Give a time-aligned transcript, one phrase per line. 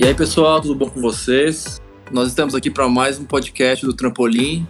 [0.00, 1.82] E aí, pessoal, tudo bom com vocês?
[2.12, 4.64] Nós estamos aqui para mais um podcast do Trampolim.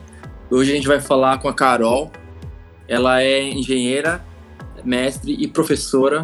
[0.50, 2.10] Hoje a gente vai falar com a Carol.
[2.88, 4.24] Ela é engenheira,
[4.82, 6.22] mestre e professora.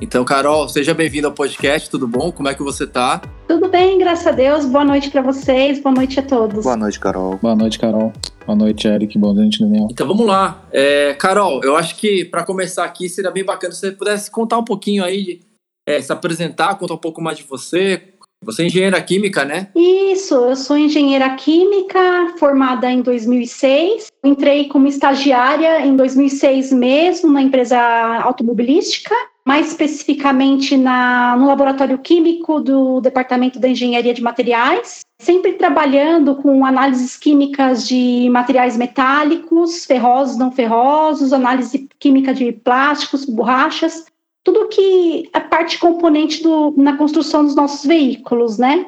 [0.00, 2.30] Então, Carol, seja bem-vinda ao podcast, tudo bom?
[2.30, 3.20] Como é que você tá?
[3.48, 4.64] Tudo bem, graças a Deus.
[4.64, 6.62] Boa noite para vocês, boa noite a todos.
[6.62, 7.36] Boa noite, Carol.
[7.38, 8.12] Boa noite, Carol.
[8.46, 9.18] Boa noite, Eric.
[9.18, 9.88] Boa noite, Daniel.
[9.90, 10.62] Então vamos lá.
[10.70, 14.56] É, Carol, eu acho que para começar aqui seria bem bacana se você pudesse contar
[14.58, 15.40] um pouquinho aí,
[15.84, 18.12] é, se apresentar, contar um pouco mais de você,
[18.42, 19.68] você é engenheira química, né?
[19.74, 24.06] Isso, eu sou engenheira química, formada em 2006.
[24.24, 27.78] Entrei como estagiária em 2006 mesmo na empresa
[28.22, 29.14] automobilística,
[29.44, 35.00] mais especificamente na, no laboratório químico do Departamento da Engenharia de Materiais.
[35.20, 43.24] Sempre trabalhando com análises químicas de materiais metálicos, ferrosos, não ferrosos, análise química de plásticos,
[43.24, 44.04] borrachas
[44.46, 48.86] tudo que é parte componente do, na construção dos nossos veículos, né?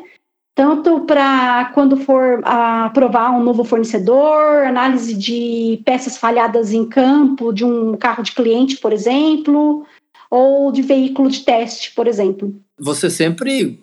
[0.55, 7.65] Tanto para quando for aprovar um novo fornecedor, análise de peças falhadas em campo de
[7.65, 9.84] um carro de cliente, por exemplo,
[10.31, 12.55] ou de veículo de teste, por exemplo.
[12.78, 13.81] Você sempre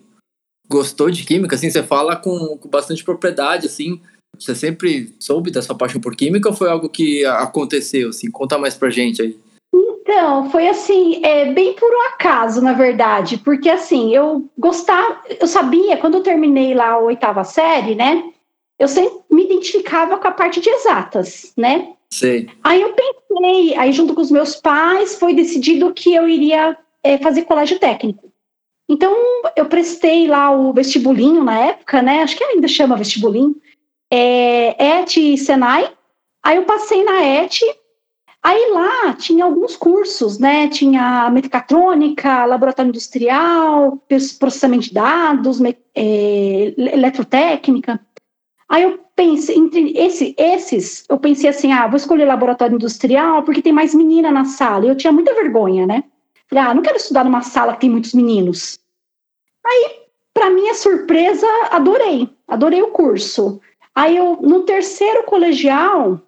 [0.69, 3.99] gostou de química, assim, você fala com, com bastante propriedade, assim,
[4.39, 8.31] você sempre soube dessa paixão por química ou foi algo que aconteceu, assim?
[8.31, 9.37] Conta mais pra gente aí.
[9.77, 15.45] Então, foi assim, é, bem por um acaso, na verdade, porque assim, eu gostava, eu
[15.47, 18.23] sabia, quando eu terminei lá a oitava série, né,
[18.79, 21.93] eu sempre me identificava com a parte de exatas, né?
[22.09, 22.47] Sim.
[22.63, 27.17] Aí eu pensei, aí junto com os meus pais, foi decidido que eu iria é,
[27.17, 28.31] fazer colégio técnico.
[28.87, 29.13] Então,
[29.57, 33.55] eu prestei lá o vestibulinho na época, né, acho que ainda chama vestibulinho,
[34.09, 35.91] é, ET e Senai,
[36.41, 37.59] aí eu passei na ET,
[38.45, 40.67] Aí lá tinha alguns cursos, né?
[40.67, 43.97] Tinha mecatrônica, laboratório industrial,
[44.37, 45.59] processamento de dados,
[45.95, 47.99] é, eletrotécnica.
[48.69, 53.63] Aí eu pensei, entre esse, esses, eu pensei assim, ah, vou escolher laboratório industrial porque
[53.63, 54.85] tem mais menina na sala.
[54.85, 56.03] E eu tinha muita vergonha, né?
[56.47, 58.77] Falei, ah, não quero estudar numa sala que tem muitos meninos.
[59.65, 60.01] Aí,
[60.31, 63.59] para minha surpresa, adorei, adorei o curso.
[63.95, 66.21] Aí eu, no terceiro colegial,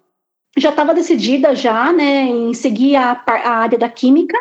[0.56, 4.38] já estava decidida já, né, em seguir a, a, área da química.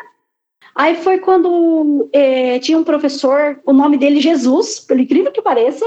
[0.75, 5.85] Aí foi quando é, tinha um professor, o nome dele Jesus, pelo incrível que pareça.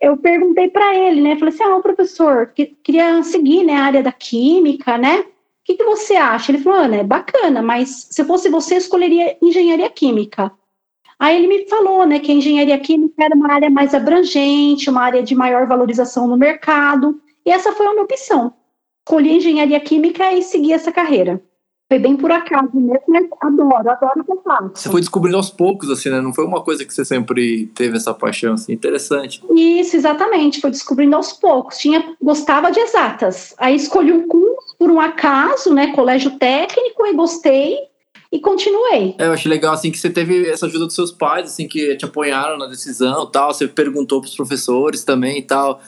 [0.00, 4.02] Eu perguntei para ele, né, falei assim, ah, professor, que, queria seguir, né, a área
[4.02, 5.20] da química, né?
[5.20, 5.24] O
[5.64, 6.50] que, que você acha?
[6.50, 10.52] Ele falou, Ana, é bacana, mas se fosse você, escolheria engenharia química.
[11.18, 15.02] Aí ele me falou, né, que a engenharia química era uma área mais abrangente, uma
[15.02, 18.54] área de maior valorização no mercado, e essa foi a minha opção
[19.08, 21.40] escolhi engenharia química e segui essa carreira.
[21.90, 24.72] Foi bem por acaso mesmo, mas adoro, adoro o que eu faço.
[24.74, 26.20] Você foi descobrindo aos poucos, assim, né?
[26.20, 29.42] Não foi uma coisa que você sempre teve essa paixão, assim, interessante.
[29.50, 30.60] Isso, exatamente.
[30.60, 31.78] Foi descobrindo aos poucos.
[31.78, 33.54] Tinha, gostava de exatas.
[33.56, 35.94] Aí escolhi um curso por um acaso, né?
[35.94, 37.78] Colégio técnico, e gostei
[38.30, 39.14] e continuei.
[39.18, 41.96] É, eu achei legal, assim, que você teve essa ajuda dos seus pais, assim, que
[41.96, 43.54] te apoiaram na decisão tal.
[43.54, 45.80] Você perguntou pros professores também e tal.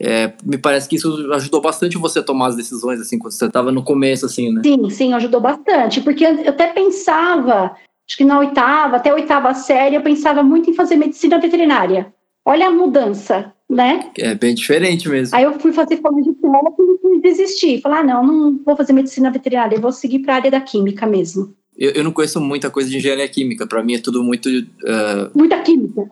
[0.00, 3.46] É, me parece que isso ajudou bastante você a tomar as decisões, assim, quando você
[3.46, 4.62] estava no começo, assim, né?
[4.64, 9.54] Sim, sim, ajudou bastante, porque eu até pensava, acho que na oitava, até a oitava
[9.54, 12.12] série, eu pensava muito em fazer medicina veterinária.
[12.44, 14.10] Olha a mudança, né?
[14.18, 15.34] É bem diferente mesmo.
[15.34, 17.80] Aí eu fui fazer colégio técnico e desisti.
[17.80, 20.60] Falar, ah, não, não vou fazer medicina veterinária, eu vou seguir para a área da
[20.60, 21.54] química mesmo.
[21.76, 24.48] Eu, eu, não conheço muita coisa de engenharia química, para mim é tudo muito.
[24.48, 25.30] Uh...
[25.34, 26.08] Muita química.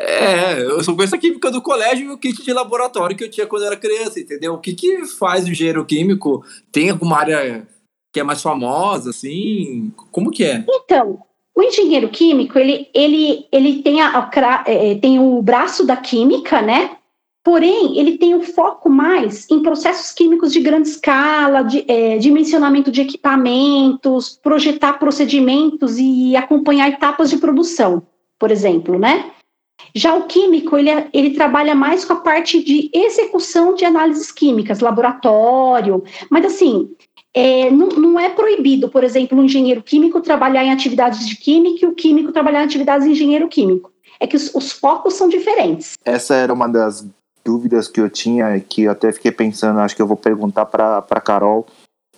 [0.00, 3.30] É, eu só conheço a química do colégio e o kit de laboratório que eu
[3.30, 4.54] tinha quando eu era criança, entendeu?
[4.54, 6.44] O que, que faz o engenheiro químico?
[6.70, 7.66] Tem alguma área
[8.12, 9.92] que é mais famosa, assim?
[10.10, 10.64] Como que é?
[10.68, 11.20] Então,
[11.54, 16.62] o engenheiro químico, ele, ele, ele tem, a, a, é, tem o braço da química,
[16.62, 16.97] né?
[17.48, 22.18] Porém, ele tem o um foco mais em processos químicos de grande escala, de, é,
[22.18, 28.02] dimensionamento de equipamentos, projetar procedimentos e acompanhar etapas de produção,
[28.38, 29.30] por exemplo, né?
[29.94, 34.30] Já o químico, ele, é, ele trabalha mais com a parte de execução de análises
[34.30, 36.90] químicas, laboratório, mas assim,
[37.32, 41.86] é, não, não, é proibido, por exemplo, um engenheiro químico trabalhar em atividades de química
[41.86, 43.90] e o químico trabalhar em atividades de engenheiro químico.
[44.20, 45.94] É que os, os focos são diferentes.
[46.04, 47.08] Essa era uma das
[47.44, 51.20] dúvidas que eu tinha, que eu até fiquei pensando, acho que eu vou perguntar para
[51.20, 51.66] Carol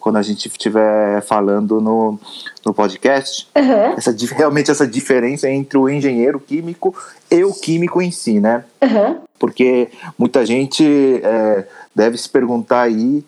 [0.00, 2.18] quando a gente estiver falando no,
[2.64, 3.46] no podcast.
[3.54, 3.94] Uhum.
[3.96, 6.96] Essa, realmente essa diferença entre o engenheiro químico
[7.30, 8.64] e o químico em si, né?
[8.82, 9.20] Uhum.
[9.38, 10.84] Porque muita gente
[11.22, 13.22] é, deve se perguntar aí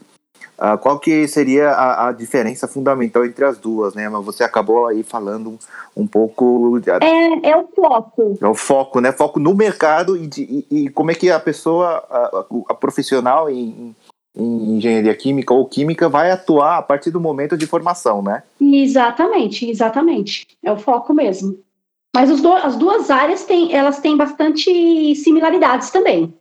[0.62, 4.08] Uh, qual que seria a, a, diferença fundamental entre as duas, né?
[4.08, 5.58] Mas você acabou aí falando um,
[5.96, 6.78] um pouco...
[6.78, 6.88] De...
[6.88, 8.38] É, é o foco.
[8.40, 9.10] É o foco, né?
[9.10, 13.50] Foco no mercado e, de, e, e como é que a pessoa, a, a profissional
[13.50, 13.92] em,
[14.36, 18.44] em engenharia química ou química vai atuar a partir do momento de formação, né?
[18.60, 20.46] Exatamente, exatamente.
[20.62, 21.58] É o foco mesmo.
[22.14, 26.32] Mas do, as duas áreas têm, elas têm bastante similaridades também.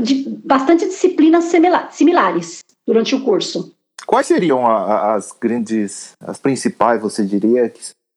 [0.00, 1.52] De, bastante disciplinas
[1.90, 3.74] similares durante o curso.
[4.06, 7.70] Quais seriam as grandes, as principais, você diria,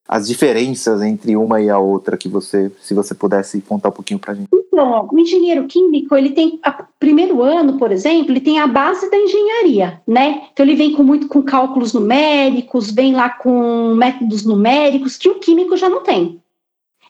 [0.08, 4.20] as diferenças entre uma e a outra que você, se você pudesse contar um pouquinho
[4.20, 4.48] para gente?
[4.54, 9.12] Então, o engenheiro químico, ele tem, a, primeiro ano, por exemplo, ele tem a base
[9.12, 10.44] da engenharia, né?
[10.54, 15.40] Então ele vem com muito com cálculos numéricos, vem lá com métodos numéricos que o
[15.40, 16.40] químico já não tem.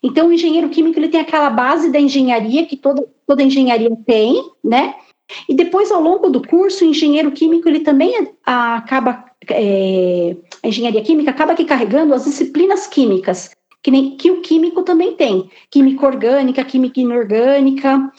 [0.02, 4.50] Então, o engenheiro químico ele tem aquela base da engenharia que toda, toda engenharia tem,
[4.64, 4.96] né?
[5.48, 11.02] E depois, ao longo do curso, o engenheiro químico ele também acaba, é, a engenharia
[11.02, 13.50] química acaba aqui carregando as disciplinas químicas,
[13.82, 18.10] que, nem, que o químico também tem, química orgânica, química inorgânica,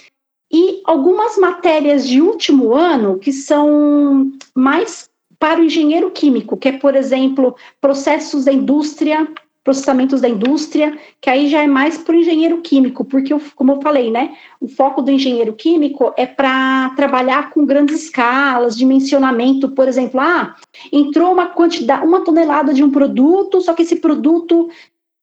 [0.52, 6.74] e algumas matérias de último ano que são mais para o engenheiro químico, que é,
[6.74, 9.28] por exemplo, processos da indústria,
[9.64, 13.82] processamentos da indústria, que aí já é mais para o engenheiro químico, porque, como eu
[13.82, 19.88] falei, né, o foco do engenheiro químico é para trabalhar com grandes escalas, dimensionamento, por
[19.88, 20.56] exemplo, ah,
[20.92, 24.70] entrou uma quantidade, uma tonelada de um produto, só que esse produto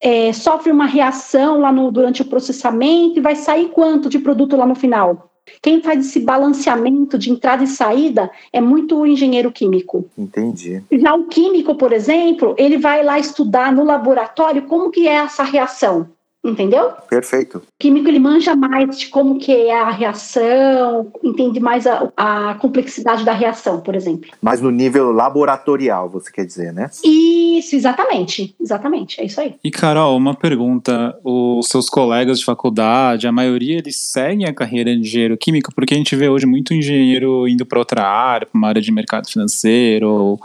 [0.00, 4.56] é, sofre uma reação lá no, durante o processamento e vai sair quanto de produto
[4.56, 5.29] lá no final?
[5.62, 10.08] Quem faz esse balanceamento de entrada e saída é muito o engenheiro químico.
[10.16, 10.82] Entendi.
[10.92, 15.42] Já o químico, por exemplo, ele vai lá estudar no laboratório como que é essa
[15.42, 16.08] reação
[16.44, 16.92] entendeu?
[17.08, 17.58] Perfeito.
[17.58, 22.54] O químico ele manja mais de como que é a reação, entende mais a, a,
[22.54, 24.30] complexidade da reação, por exemplo.
[24.40, 26.90] Mas no nível laboratorial, você quer dizer, né?
[27.04, 29.54] Isso, exatamente, exatamente, é isso aí.
[29.62, 34.94] E Carol, uma pergunta, os seus colegas de faculdade, a maioria eles seguem a carreira
[34.94, 38.56] de engenheiro químico, porque a gente vê hoje muito engenheiro indo para outra área, para
[38.56, 40.40] uma área de mercado financeiro, ou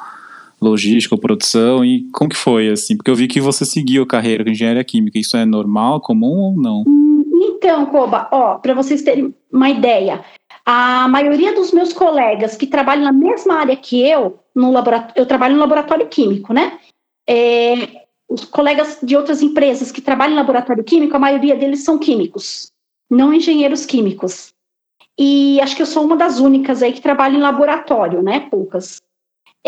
[0.65, 2.97] logística produção e como que foi assim?
[2.97, 6.37] Porque eu vi que você seguiu a carreira de engenharia química, isso é normal, comum
[6.37, 6.83] ou não?
[7.47, 10.23] Então, Koba, ó, para vocês terem uma ideia,
[10.65, 15.25] a maioria dos meus colegas que trabalham na mesma área que eu, no laboratório, eu
[15.25, 16.79] trabalho no laboratório químico, né?
[17.27, 21.99] É, os colegas de outras empresas que trabalham em laboratório químico, a maioria deles são
[21.99, 22.71] químicos,
[23.09, 24.53] não engenheiros químicos.
[25.17, 28.41] E acho que eu sou uma das únicas aí que trabalha em laboratório, né?
[28.49, 29.01] Poucas.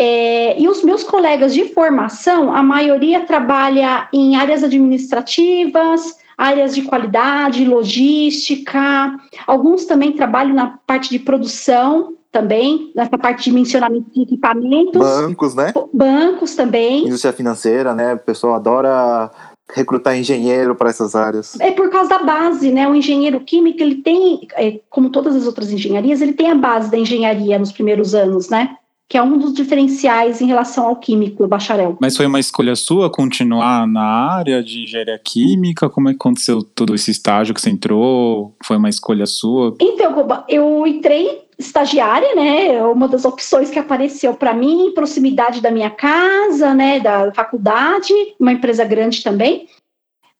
[0.00, 6.82] É, e os meus colegas de formação, a maioria trabalha em áreas administrativas, áreas de
[6.82, 14.22] qualidade, logística, alguns também trabalham na parte de produção, também, nessa parte de mencionamento de
[14.22, 15.00] equipamentos.
[15.00, 15.72] Bancos, né?
[15.92, 17.06] Bancos também.
[17.06, 18.14] Indústria financeira, né?
[18.14, 19.30] O pessoal adora
[19.72, 21.58] recrutar engenheiro para essas áreas.
[21.60, 22.88] É por causa da base, né?
[22.88, 26.90] O engenheiro químico, ele tem, é, como todas as outras engenharias, ele tem a base
[26.90, 28.76] da engenharia nos primeiros anos, né?
[29.08, 31.96] Que é um dos diferenciais em relação ao químico, o bacharel.
[31.98, 35.88] Mas foi uma escolha sua continuar na área de engenharia química?
[35.88, 38.54] Como é que aconteceu todo esse estágio que você entrou?
[38.62, 39.74] Foi uma escolha sua?
[39.80, 42.82] Então, eu entrei estagiária, né?
[42.84, 47.00] Uma das opções que apareceu para mim, proximidade da minha casa, né?
[47.00, 49.66] Da faculdade, uma empresa grande também.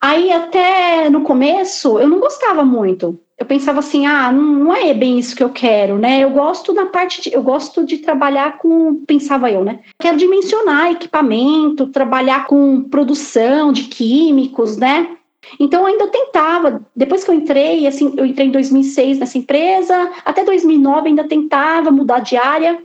[0.01, 4.93] Aí até no começo eu não gostava muito eu pensava assim, ah, não, não, é
[4.93, 6.21] bem isso que eu quero, né?
[6.21, 9.79] Eu gosto da parte de, eu gosto de trabalhar com, pensava eu, né?
[9.97, 15.15] Quero dimensionar equipamento, trabalhar com produção de químicos, né?
[15.57, 20.11] Então eu ainda tentava, depois que eu entrei, assim, eu entrei em 2006 nessa empresa,
[20.25, 22.77] até 2009 ainda tentava mudar de área,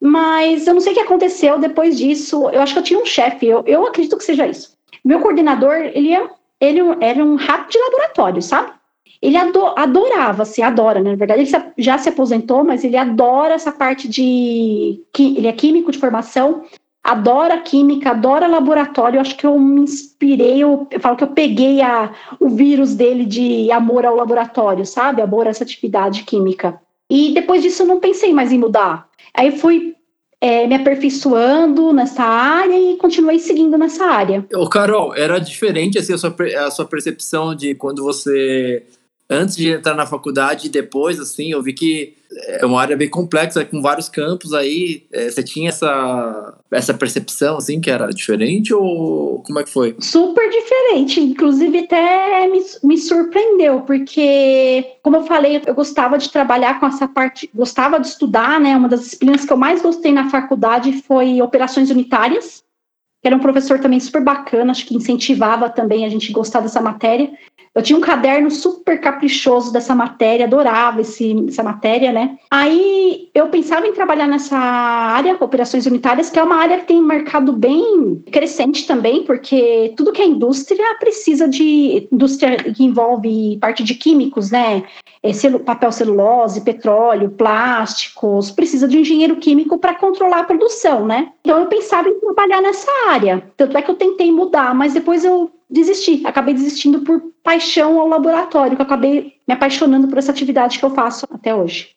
[0.00, 2.48] mas eu não sei o que aconteceu depois disso.
[2.50, 4.76] Eu acho que eu tinha um chefe, eu, eu acredito que seja isso.
[5.04, 6.28] Meu coordenador, ele, é,
[6.60, 8.75] ele era um rato de laboratório, sabe?
[9.20, 11.10] Ele adorava, se adora, né?
[11.10, 15.00] na verdade, ele já se aposentou, mas ele adora essa parte de.
[15.18, 16.64] Ele é químico de formação,
[17.02, 19.16] adora química, adora laboratório.
[19.16, 22.94] Eu acho que eu me inspirei, eu, eu, falo que eu peguei a, o vírus
[22.94, 25.22] dele de amor ao laboratório, sabe?
[25.22, 26.80] Amor a essa atividade química.
[27.10, 29.08] E depois disso eu não pensei mais em mudar.
[29.32, 29.94] Aí fui
[30.40, 34.44] é, me aperfeiçoando nessa área e continuei seguindo nessa área.
[34.54, 36.34] Ô, Carol, era diferente assim, a, sua,
[36.66, 38.84] a sua percepção de quando você
[39.28, 42.14] antes de entrar na faculdade e depois, assim, eu vi que
[42.46, 45.04] é uma área bem complexa, com vários campos aí.
[45.12, 49.96] É, você tinha essa, essa percepção, assim, que era diferente ou como é que foi?
[50.00, 51.20] Super diferente.
[51.20, 57.08] Inclusive, até me, me surpreendeu, porque, como eu falei, eu gostava de trabalhar com essa
[57.08, 58.76] parte, gostava de estudar, né?
[58.76, 62.65] Uma das disciplinas que eu mais gostei na faculdade foi operações unitárias
[63.22, 66.80] que era um professor também super bacana, acho que incentivava também a gente gostar dessa
[66.80, 67.30] matéria.
[67.76, 72.38] Eu tinha um caderno super caprichoso dessa matéria, adorava esse, essa matéria, né?
[72.50, 76.98] Aí eu pensava em trabalhar nessa área, operações unitárias, que é uma área que tem
[76.98, 83.58] um mercado bem crescente também, porque tudo que é indústria precisa de indústria que envolve
[83.60, 84.82] parte de químicos, né?
[85.30, 91.06] É, celu, papel celulose, petróleo, plásticos, precisa de um engenheiro químico para controlar a produção,
[91.06, 91.32] né?
[91.40, 93.42] Então eu pensava em trabalhar nessa área.
[93.56, 96.22] Tanto é que eu tentei mudar, mas depois eu desisti.
[96.24, 100.84] Acabei desistindo por paixão ao laboratório, que eu acabei me apaixonando por essa atividade que
[100.84, 101.90] eu faço até hoje.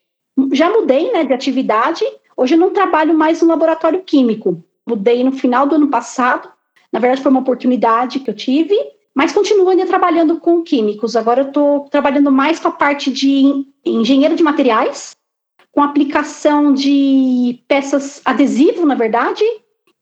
[0.52, 2.04] Já mudei né, de atividade,
[2.36, 4.62] hoje eu não trabalho mais no laboratório químico.
[4.86, 6.48] Mudei no final do ano passado,
[6.92, 8.76] na verdade foi uma oportunidade que eu tive,
[9.20, 11.14] mas continuo ainda trabalhando com químicos.
[11.14, 15.14] Agora eu estou trabalhando mais com a parte de engenheiro de materiais,
[15.70, 19.44] com aplicação de peças adesivo, na verdade,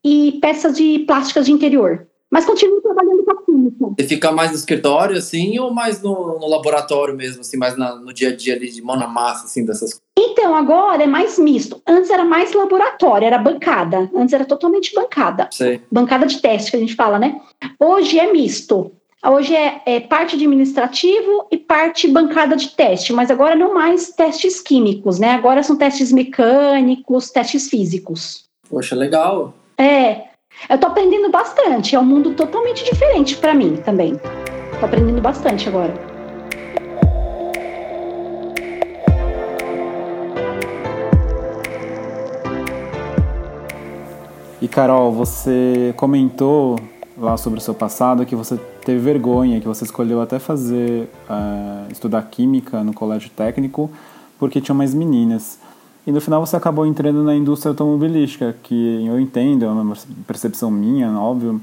[0.05, 2.07] e peças de plásticas de interior.
[2.31, 3.87] Mas continuo trabalhando com a química.
[3.99, 7.97] Você fica mais no escritório, assim, ou mais no, no laboratório mesmo, assim, mais na,
[7.97, 10.03] no dia a dia ali de mão na massa, assim, dessas coisas?
[10.17, 11.83] Então, agora é mais misto.
[11.85, 14.09] Antes era mais laboratório, era bancada.
[14.15, 15.49] Antes era totalmente bancada.
[15.51, 15.83] Sei.
[15.91, 17.41] Bancada de teste, que a gente fala, né?
[17.81, 18.93] Hoje é misto.
[19.27, 24.61] Hoje é, é, parte administrativo e parte bancada de teste, mas agora não mais testes
[24.61, 25.31] químicos, né?
[25.31, 28.45] Agora são testes mecânicos, testes físicos.
[28.71, 29.53] Poxa, legal.
[29.77, 30.29] É,
[30.71, 34.21] eu tô aprendendo bastante, é um mundo totalmente diferente para mim também.
[34.79, 35.93] Tô aprendendo bastante agora.
[44.63, 46.79] E Carol, você comentou
[47.17, 48.57] lá sobre o seu passado que você
[48.89, 53.91] teve vergonha, que você escolheu até fazer uh, estudar química no colégio técnico
[54.39, 55.59] porque tinha mais meninas.
[56.07, 59.95] E no final você acabou entrando na indústria automobilística, que eu entendo, é uma
[60.27, 61.61] percepção minha, óbvio,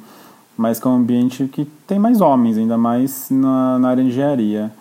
[0.55, 4.09] mas que é um ambiente que tem mais homens, ainda mais na, na área de
[4.09, 4.71] engenharia.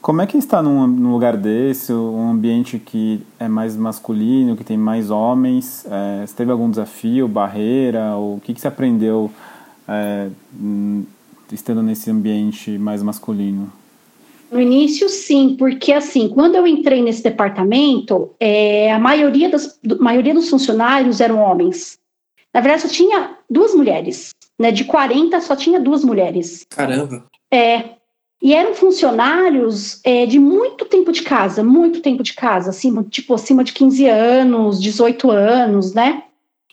[0.00, 4.64] Como é que está num, num, lugar desse, um ambiente que é mais masculino, que
[4.64, 5.84] tem mais homens?
[5.90, 8.16] É, você teve algum desafio, barreira?
[8.16, 9.30] Ou o que, que você aprendeu
[9.86, 10.28] é,
[11.54, 13.72] estando nesse ambiente mais masculino?
[14.50, 20.02] No início, sim, porque assim, quando eu entrei nesse departamento, é, a maioria, das, do,
[20.02, 21.98] maioria dos funcionários eram homens.
[22.52, 24.30] Na verdade, só tinha duas mulheres.
[24.58, 26.66] Né, de 40, só tinha duas mulheres.
[26.68, 27.24] Caramba!
[27.50, 27.96] É,
[28.42, 33.34] e eram funcionários é, de muito tempo de casa, muito tempo de casa, assim, tipo
[33.34, 36.24] acima de 15 anos, 18 anos, né?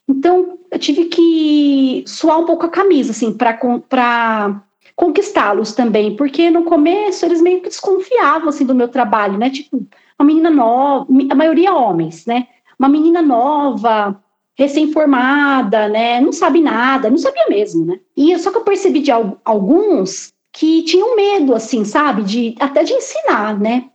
[0.08, 4.62] Então, eu tive que suar um pouco a camisa, assim, para
[5.00, 9.50] conquistá-los também, porque no começo eles meio que desconfiavam assim do meu trabalho, né?
[9.50, 9.88] Tipo,
[10.20, 12.48] uma menina nova, a maioria homens, né?
[12.78, 14.22] Uma menina nova,
[14.58, 16.20] recém-formada, né?
[16.20, 17.98] Não sabe nada, não sabia mesmo, né?
[18.16, 19.10] E só que eu percebi de
[19.46, 22.22] alguns que tinham medo, assim, sabe?
[22.24, 23.90] De até de ensinar, né?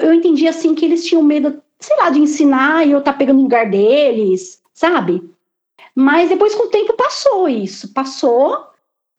[0.00, 3.40] Eu entendi assim que eles tinham medo, sei lá, de ensinar e eu tá pegando
[3.40, 5.20] o lugar deles, sabe?
[5.96, 8.72] Mas depois com o tempo passou isso, passou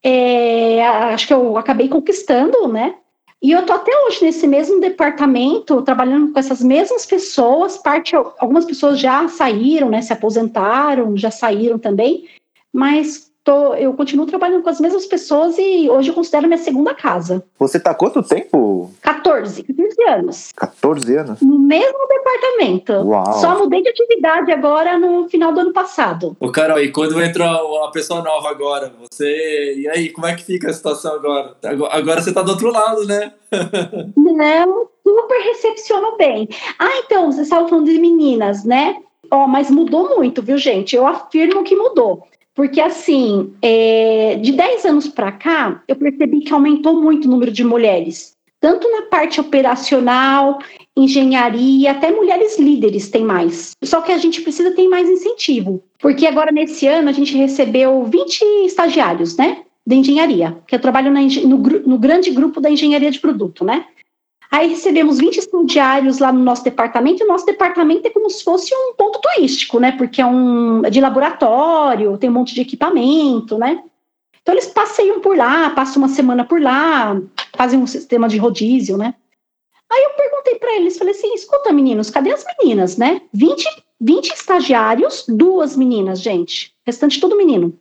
[0.08, 2.94] é, acho que eu acabei conquistando, né?
[3.42, 8.66] E eu tô até hoje nesse mesmo departamento, trabalhando com essas mesmas pessoas, parte, algumas
[8.66, 12.28] pessoas já saíram, né, se aposentaram, já saíram também,
[12.72, 16.96] mas tô, eu continuo trabalhando com as mesmas pessoas e hoje eu considero minha segunda
[16.96, 17.44] casa.
[17.60, 18.92] Você tá quanto tempo?
[19.02, 20.52] 14, 15 anos.
[20.56, 21.42] 14 anos?
[21.42, 22.94] No mesmo departamento.
[22.94, 23.34] Uau.
[23.34, 26.36] Só mudei de atividade agora no final do ano passado.
[26.40, 29.76] Ô, Carol, e quando entra uma pessoa nova agora, você.
[29.78, 31.56] E aí, como é que fica a situação agora?
[31.92, 33.32] Agora você tá do outro lado, né?
[34.18, 36.50] Não, super recepciono bem.
[36.80, 38.98] Ah, então, você estava falando de meninas, né?
[39.30, 40.96] Ó, oh, mas mudou muito, viu, gente?
[40.96, 42.28] Eu afirmo que mudou.
[42.56, 47.52] Porque, assim, é, de 10 anos para cá, eu percebi que aumentou muito o número
[47.52, 50.58] de mulheres, tanto na parte operacional,
[50.96, 53.74] engenharia, até mulheres líderes tem mais.
[53.84, 58.06] Só que a gente precisa ter mais incentivo, porque agora, nesse ano, a gente recebeu
[58.06, 59.64] 20 estagiários, né?
[59.86, 63.86] De engenharia, que eu trabalho na, no, no grande grupo da engenharia de produto, né?
[64.56, 68.42] Aí recebemos 20 estagiários lá no nosso departamento, e o nosso departamento é como se
[68.42, 69.92] fosse um ponto turístico, né?
[69.92, 73.84] Porque é um é de laboratório, tem um monte de equipamento, né?
[74.42, 77.22] Então eles passeiam por lá, passam uma semana por lá,
[77.58, 79.16] fazem um sistema de rodízio, né?
[79.92, 83.24] Aí eu perguntei para eles, falei assim, escuta meninos, cadê as meninas, né?
[83.34, 83.68] 20,
[84.00, 86.74] 20 estagiários, duas meninas, gente.
[86.86, 87.78] Restante tudo menino.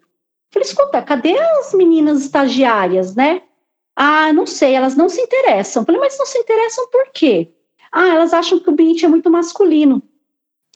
[0.53, 3.43] Falei, escuta, cadê as meninas estagiárias, né?
[3.97, 5.85] Ah, não sei, elas não se interessam.
[5.85, 7.53] Falei, mas não se interessam por quê?
[7.93, 10.03] Ah, elas acham que o ambiente é muito masculino.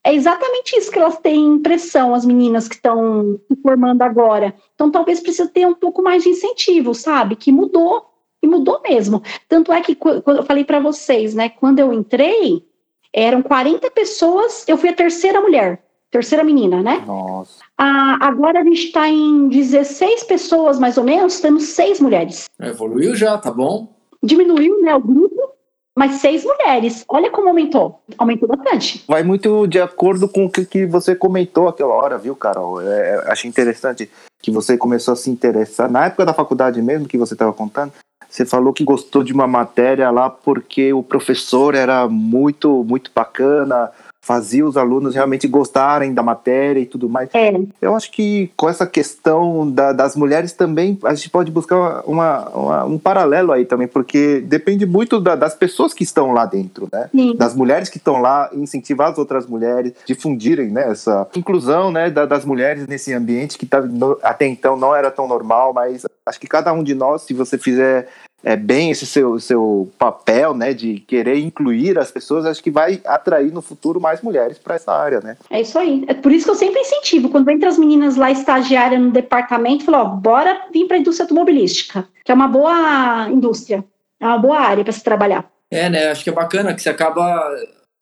[0.05, 4.55] É exatamente isso que elas têm impressão, as meninas que estão se formando agora.
[4.75, 7.35] Então, talvez precise ter um pouco mais de incentivo, sabe?
[7.35, 8.09] Que mudou,
[8.43, 9.23] e mudou mesmo.
[9.49, 11.49] Tanto é que, quando eu falei para vocês, né?
[11.49, 12.65] Quando eu entrei,
[13.13, 17.03] eram 40 pessoas, eu fui a terceira mulher, terceira menina, né?
[17.07, 17.65] Nossa.
[17.79, 22.47] Ah, agora a gente está em 16 pessoas, mais ou menos, temos seis mulheres.
[22.61, 23.95] Evoluiu já, tá bom?
[24.21, 25.53] Diminuiu, né, o grupo,
[25.97, 27.05] mas seis mulheres.
[27.09, 28.01] Olha como aumentou.
[28.19, 29.05] Aumentou bastante.
[29.07, 32.83] Vai muito de acordo com o que, que você comentou aquela hora, viu, Carol?
[32.83, 34.11] É, é achei interessante
[34.43, 35.89] que você começou a se interessar.
[35.89, 37.93] Na época da faculdade mesmo, que você estava contando,
[38.29, 43.91] você falou que gostou de uma matéria lá porque o professor era muito, muito bacana,
[44.29, 47.31] fazia os alunos realmente gostarem da matéria e tudo mais.
[47.33, 47.51] É.
[47.81, 52.47] Eu acho que com essa questão da, das mulheres também a gente pode buscar uma,
[52.51, 56.91] uma, um paralelo aí também, porque depende muito da, das pessoas que estão lá dentro,
[56.93, 57.09] né?
[57.11, 57.35] Sim.
[57.37, 62.27] Das mulheres que estão lá, incentivar as outras mulheres, difundirem né, essa inclusão né, da,
[62.27, 66.39] das mulheres nesse ambiente que tá, no, até então não era tão normal, mas acho
[66.39, 68.09] que cada um de nós, se você fizer
[68.43, 73.01] é, bem esse seu, seu papel, né, de querer incluir as pessoas, acho que vai
[73.05, 75.37] atrair no futuro mais mulheres para essa área, né?
[75.51, 76.05] É isso aí.
[76.07, 77.31] É por isso que eu sempre incentivo.
[77.31, 81.25] Quando entra as meninas lá estagiárias no departamento, falo, ó, bora vir para a indústria
[81.25, 83.85] automobilística, que é uma boa indústria,
[84.21, 85.51] é uma boa área para se trabalhar.
[85.71, 86.11] É, né?
[86.11, 87.45] Acho que é bacana que você acaba.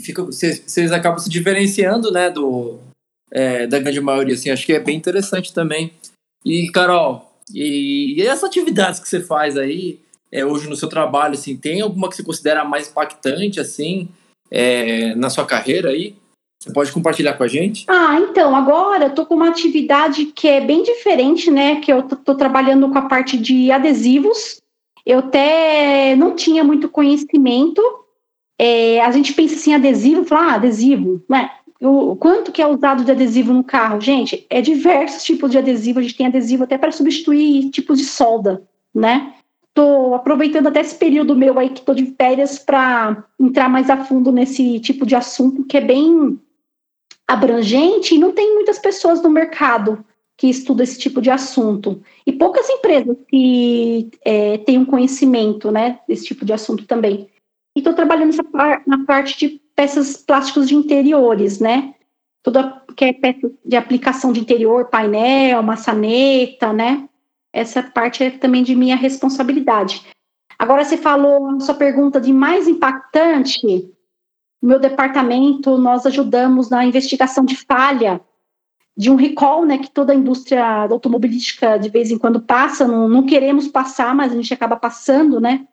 [0.00, 2.78] Fica, vocês, vocês acabam se diferenciando, né, do,
[3.32, 4.50] é, da grande maioria, assim.
[4.50, 5.92] Acho que é bem interessante também.
[6.44, 9.98] E, Carol, e, e essas atividades que você faz aí,
[10.30, 14.08] é, hoje no seu trabalho, assim, tem alguma que você considera mais impactante, assim,
[14.50, 16.14] é, na sua carreira aí?
[16.60, 17.84] Você pode compartilhar com a gente?
[17.88, 21.76] Ah, então, agora eu tô com uma atividade que é bem diferente, né?
[21.76, 24.60] Que eu tô, trabalhando com a parte de adesivos.
[25.04, 27.80] Eu até não tinha muito conhecimento.
[28.58, 31.50] É, a gente pensa assim, adesivo, fala, ah, adesivo, né?
[31.80, 34.00] O quanto que é usado de adesivo no carro?
[34.00, 35.98] Gente, é diversos tipos de adesivo.
[35.98, 38.62] A gente tem adesivo até para substituir tipos de solda,
[38.94, 39.34] né?
[39.76, 44.06] Tô aproveitando até esse período meu aí que tô de férias para entrar mais a
[44.06, 46.40] fundo nesse tipo de assunto que é bem
[47.28, 50.02] abrangente e não tem muitas pessoas no mercado
[50.34, 52.02] que estudam esse tipo de assunto.
[52.26, 57.28] E poucas empresas que é, têm um conhecimento né, desse tipo de assunto também.
[57.76, 61.94] E estou trabalhando par na parte de peças plásticos de interiores, né?
[62.42, 67.06] Tudo que é peça de aplicação de interior, painel, maçaneta, né?
[67.56, 70.04] Essa parte é também de minha responsabilidade.
[70.58, 73.90] Agora, você falou a sua pergunta de mais impactante.
[74.62, 78.20] Meu departamento, nós ajudamos na investigação de falha
[78.94, 83.08] de um recall, né, que toda a indústria automobilística de vez em quando passa, não,
[83.08, 85.66] não queremos passar, mas a gente acaba passando, né,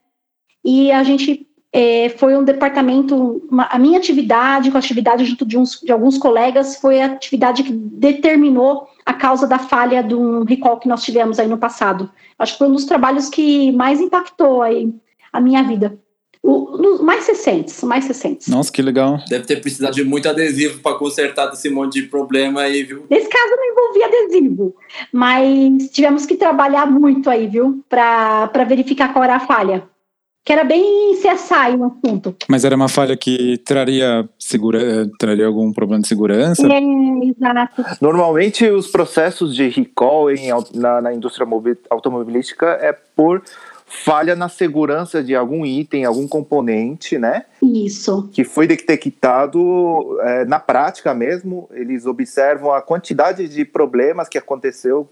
[0.63, 5.46] e a gente é, foi um departamento, uma, a minha atividade, com a atividade junto
[5.46, 10.16] de, uns, de alguns colegas, foi a atividade que determinou a causa da falha de
[10.16, 12.10] um recall que nós tivemos aí no passado.
[12.38, 14.94] Acho que foi um dos trabalhos que mais impactou aí
[15.32, 15.98] a minha vida.
[16.46, 18.50] Os mais recentes, mais recentes.
[18.50, 19.18] Nossa, que legal.
[19.30, 23.06] Deve ter precisado de muito adesivo para consertar esse monte de problema aí, viu?
[23.10, 24.76] Nesse caso não envolvia adesivo,
[25.12, 29.88] mas tivemos que trabalhar muito aí, viu, para verificar qual era a falha.
[30.46, 32.36] Que era bem CSI o assunto.
[32.50, 36.68] Mas era uma falha que traria, segura, traria algum problema de segurança?
[36.68, 36.80] É,
[37.26, 37.86] exato.
[38.02, 41.48] Normalmente os processos de recall em, na, na indústria
[41.90, 43.42] automobilística é por
[44.04, 47.46] falha na segurança de algum item, algum componente, né?
[47.62, 48.30] Isso.
[48.34, 51.70] Que foi detectado é, na prática mesmo.
[51.72, 55.08] Eles observam a quantidade de problemas que aconteceu,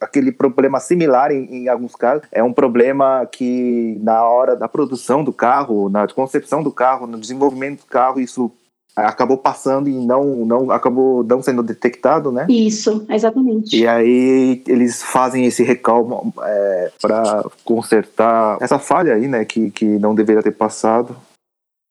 [0.00, 2.24] aquele problema similar em, em alguns casos.
[2.30, 7.18] É um problema que na hora da produção do carro, na concepção do carro, no
[7.18, 8.52] desenvolvimento do carro, isso
[8.96, 12.46] acabou passando e não, não acabou não sendo detectado, né?
[12.48, 13.76] Isso, exatamente.
[13.76, 19.44] E aí eles fazem esse recalmo é, para consertar essa falha aí, né?
[19.44, 21.16] Que, que não deveria ter passado.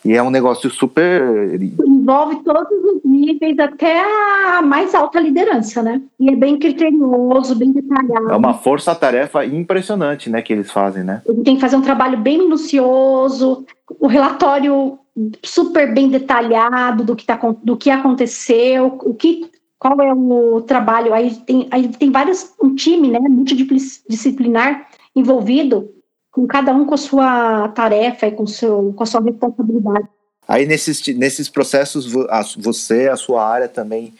[0.04, 1.22] E é um negócio super.
[1.62, 4.02] Envolve todos os níveis, até
[4.58, 6.02] a mais alta liderança, né?
[6.20, 8.32] E é bem criterioso, bem detalhado.
[8.32, 10.42] É uma força-tarefa impressionante, né?
[10.42, 11.22] Que eles fazem, né?
[11.44, 13.64] Tem que fazer um trabalho bem minucioso.
[14.00, 14.98] O relatório
[15.44, 21.14] super bem detalhado do que, tá, do que aconteceu, o que, qual é o trabalho.
[21.14, 25.94] Aí tem, aí tem vários, um time né, multidisciplinar envolvido
[26.32, 30.08] com cada um com a sua tarefa e com, seu, com a sua responsabilidade.
[30.48, 32.12] Aí nesses, nesses processos,
[32.58, 34.14] você, a sua área também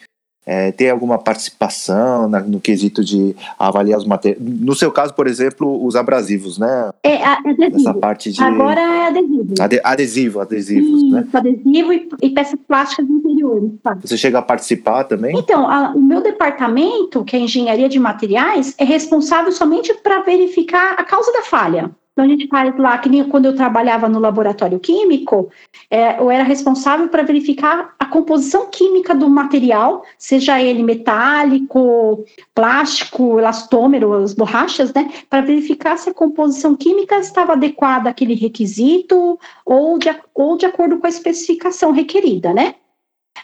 [0.44, 4.42] é, tem alguma participação na, no quesito de avaliar os materiais?
[4.42, 6.90] No seu caso, por exemplo, os abrasivos, né?
[7.02, 7.76] É, adesivo.
[7.76, 8.42] Essa parte de...
[8.42, 9.54] Agora é adesivo.
[9.60, 11.28] Ade, adesivo, adesivos, Isso, né?
[11.32, 13.70] adesivo e, e, peças plásticas interiores.
[13.82, 13.96] Tá?
[14.00, 15.38] Você chega a participar também?
[15.38, 20.94] Então, a, o meu departamento, que é engenharia de materiais, é responsável somente para verificar
[20.98, 21.90] a causa da falha.
[22.12, 25.50] Então, a gente faz lá, que nem quando eu trabalhava no laboratório químico,
[25.90, 32.22] é, eu era responsável para verificar a composição química do material, seja ele metálico,
[32.54, 35.10] plástico, elastômero, as borrachas, né?
[35.30, 40.98] Para verificar se a composição química estava adequada àquele requisito ou de, ou de acordo
[40.98, 42.74] com a especificação requerida, né?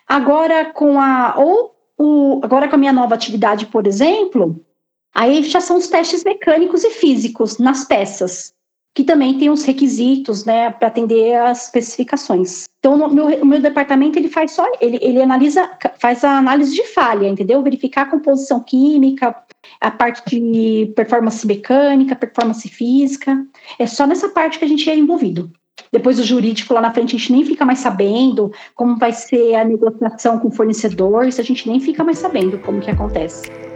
[0.06, 1.34] Agora, com a.
[1.38, 4.62] Ou o, agora com a minha nova atividade, por exemplo,
[5.14, 8.57] aí já são os testes mecânicos e físicos nas peças
[8.98, 12.64] que também tem os requisitos, né, para atender as especificações.
[12.80, 16.74] Então, no, meu, o meu departamento ele faz só, ele, ele analisa, faz a análise
[16.74, 17.62] de falha, entendeu?
[17.62, 19.36] Verificar a composição química,
[19.80, 23.46] a parte de performance mecânica, performance física.
[23.78, 25.48] É só nessa parte que a gente é envolvido.
[25.92, 29.54] Depois o jurídico lá na frente a gente nem fica mais sabendo como vai ser
[29.54, 33.67] a negociação com o fornecedor, isso a gente nem fica mais sabendo como que acontece.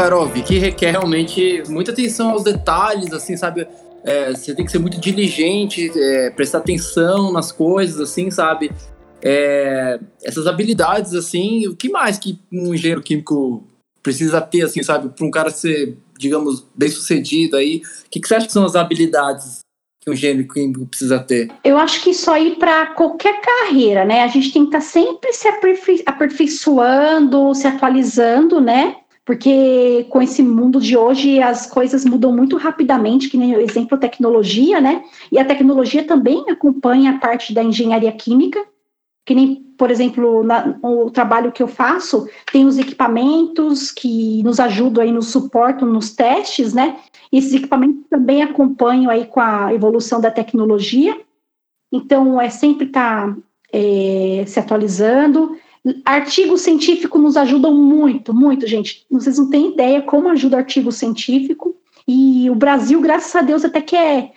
[0.00, 3.68] Carol, vi que requer realmente muita atenção aos detalhes, assim, sabe?
[4.02, 8.72] É, você tem que ser muito diligente, é, prestar atenção nas coisas, assim, sabe?
[9.20, 13.62] É, essas habilidades, assim, o que mais que um engenheiro químico
[14.02, 15.10] precisa ter, assim, sabe?
[15.10, 18.64] Para um cara ser, digamos, bem sucedido aí, o que, que você acha que são
[18.64, 19.58] as habilidades
[20.02, 21.52] que um engenheiro químico precisa ter?
[21.62, 24.22] Eu acho que isso aí para qualquer carreira, né?
[24.22, 25.46] A gente tem que estar tá sempre se
[26.06, 28.96] aperfeiçoando, se atualizando, né?
[29.30, 33.96] Porque com esse mundo de hoje as coisas mudam muito rapidamente, que nem o exemplo
[33.96, 35.04] tecnologia, né?
[35.30, 38.60] E a tecnologia também acompanha a parte da engenharia química,
[39.24, 44.58] que nem, por exemplo, na, o trabalho que eu faço, tem os equipamentos que nos
[44.58, 46.96] ajudam aí, nos suportam nos testes, né?
[47.30, 51.16] E esses equipamentos também acompanham aí com a evolução da tecnologia.
[51.92, 53.36] Então, é sempre estar tá,
[53.72, 55.56] é, se atualizando,
[56.04, 59.06] Artigo científico nos ajudam muito, muito, gente.
[59.10, 61.74] Vocês não têm ideia como ajuda artigo científico.
[62.06, 64.32] E o Brasil, graças a Deus, até que é,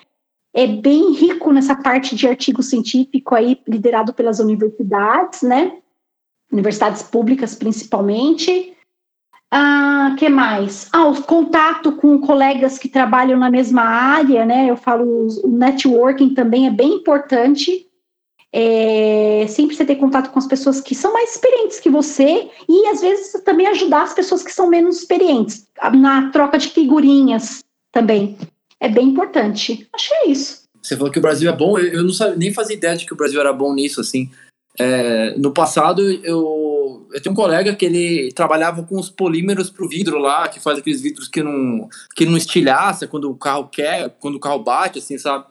[0.53, 5.79] é bem rico nessa parte de artigo científico aí, liderado pelas universidades, né?
[6.51, 8.73] Universidades públicas, principalmente.
[9.51, 10.87] Ah, que mais?
[10.93, 14.69] Ah, o contato com colegas que trabalham na mesma área, né?
[14.69, 17.87] Eu falo, o networking também é bem importante
[18.53, 22.87] é, sempre você ter contato com as pessoas que são mais experientes que você e
[22.87, 28.37] às vezes também ajudar as pessoas que são menos experientes na troca de figurinhas também
[28.79, 29.87] é bem importante.
[29.93, 30.63] Achei é isso.
[30.81, 33.13] Você falou que o Brasil é bom, eu, não sabia, nem fazia ideia de que
[33.13, 34.29] o Brasil era bom nisso assim.
[34.77, 39.85] É, no passado eu, eu tenho um colega que ele trabalhava com os polímeros para
[39.85, 43.69] o vidro lá, que faz aqueles vidros que não que não estilhaça quando o carro
[43.69, 45.45] quer, quando o carro bate, assim, sabe?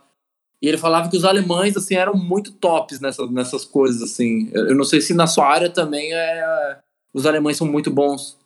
[0.62, 4.48] E ele falava que os alemães, assim, eram muito tops nessas, nessas coisas, assim.
[4.54, 6.78] Eu não sei se na sua área também é,
[7.12, 8.38] os alemães são muito bons.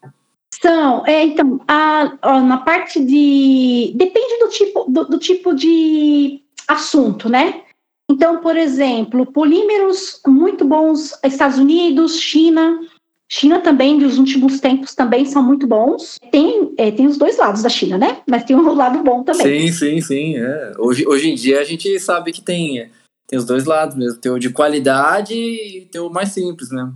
[0.62, 3.92] São, é, então, a, ó, na parte de...
[3.94, 7.62] Depende do tipo, do, do tipo de assunto, né?
[8.11, 12.81] Então, por exemplo, polímeros muito bons Estados Unidos, China,
[13.29, 16.16] China também, dos últimos tempos, também são muito bons.
[16.31, 18.22] Tem, é, tem os dois lados da China, né?
[18.28, 19.68] Mas tem um lado bom também.
[19.68, 20.36] Sim, sim, sim.
[20.36, 20.72] É.
[20.78, 22.90] Hoje, hoje em dia a gente sabe que tem,
[23.26, 24.20] tem os dois lados mesmo.
[24.20, 26.94] Tem o de qualidade e tem o mais simples mesmo.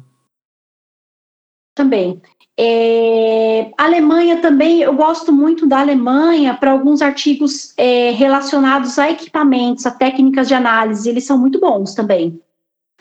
[1.74, 2.20] Também.
[2.62, 9.86] É, Alemanha também, eu gosto muito da Alemanha para alguns artigos é, relacionados a equipamentos,
[9.86, 12.38] a técnicas de análise, eles são muito bons também.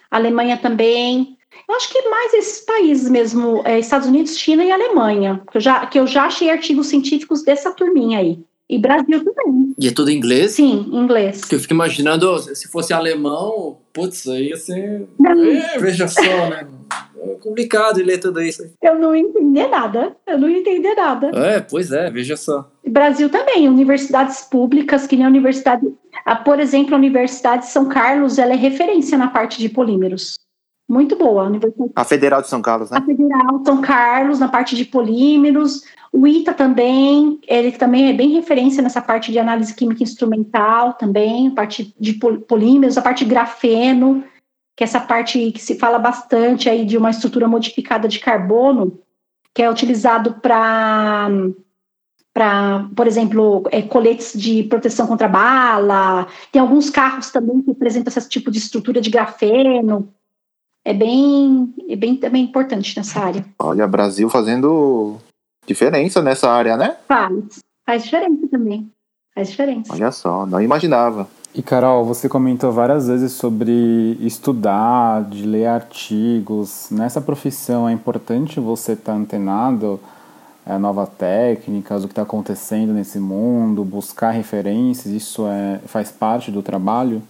[0.09, 1.37] Alemanha também.
[1.69, 5.62] Eu acho que mais esses países mesmo, é, Estados Unidos, China e Alemanha, que eu,
[5.62, 8.39] já, que eu já achei artigos científicos dessa turminha aí.
[8.67, 9.75] E Brasil também.
[9.77, 10.53] E é tudo em inglês?
[10.53, 11.41] Sim, em inglês.
[11.41, 15.08] Porque eu fico imaginando, se fosse alemão, putz, aí ia ser.
[15.23, 16.67] É, veja só, né?
[17.21, 18.63] É complicado ler tudo isso.
[18.82, 20.15] Eu não entendi nada.
[20.25, 21.29] Eu não entendi nada.
[21.36, 22.71] É, pois é, veja só.
[22.88, 25.86] Brasil também, universidades públicas, que nem a universidade.
[26.25, 30.39] A, por exemplo, a Universidade de São Carlos, ela é referência na parte de polímeros
[30.89, 31.47] muito boa.
[31.95, 32.97] A, a Federal de São Carlos, né?
[32.97, 35.84] A Federal de São Carlos, na parte de polímeros.
[36.12, 41.52] O ITA também, ele também é bem referência nessa parte de análise química instrumental também,
[41.52, 44.23] parte de polímeros, a parte de grafeno.
[44.75, 48.99] que é essa parte que se fala bastante aí de uma estrutura modificada de carbono,
[49.54, 51.30] que é utilizado para
[52.34, 56.28] para, por exemplo, é, coletes de proteção contra bala.
[56.52, 60.13] Tem alguns carros também que apresentam esse tipo de estrutura de grafeno.
[60.89, 63.45] É bem, é bem também importante nessa área.
[63.60, 65.17] Olha, Brasil fazendo
[65.67, 66.97] diferença nessa área, né?
[67.08, 68.91] Faz, faz diferença também.
[69.36, 69.93] Faz diferença.
[69.93, 71.28] Olha só, não imaginava.
[71.54, 76.88] E Carol, você comentou várias vezes sobre estudar, de ler artigos.
[76.89, 79.99] Nessa profissão é importante você estar antenado
[80.65, 86.49] a novas técnicas, o que está acontecendo nesse mundo, buscar referências, isso é, faz parte
[86.49, 87.21] do trabalho?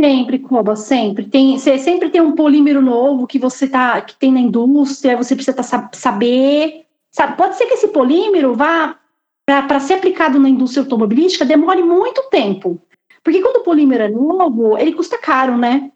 [0.00, 1.26] Sempre, Coba, sempre.
[1.26, 5.34] Tem, você sempre tem um polímero novo que você tá, que tem na indústria, você
[5.34, 6.86] precisa tá, saber.
[7.10, 8.96] Sabe, pode ser que esse polímero vá
[9.44, 12.80] para ser aplicado na indústria automobilística demore muito tempo.
[13.22, 15.92] Porque quando o polímero é novo, ele custa caro, né?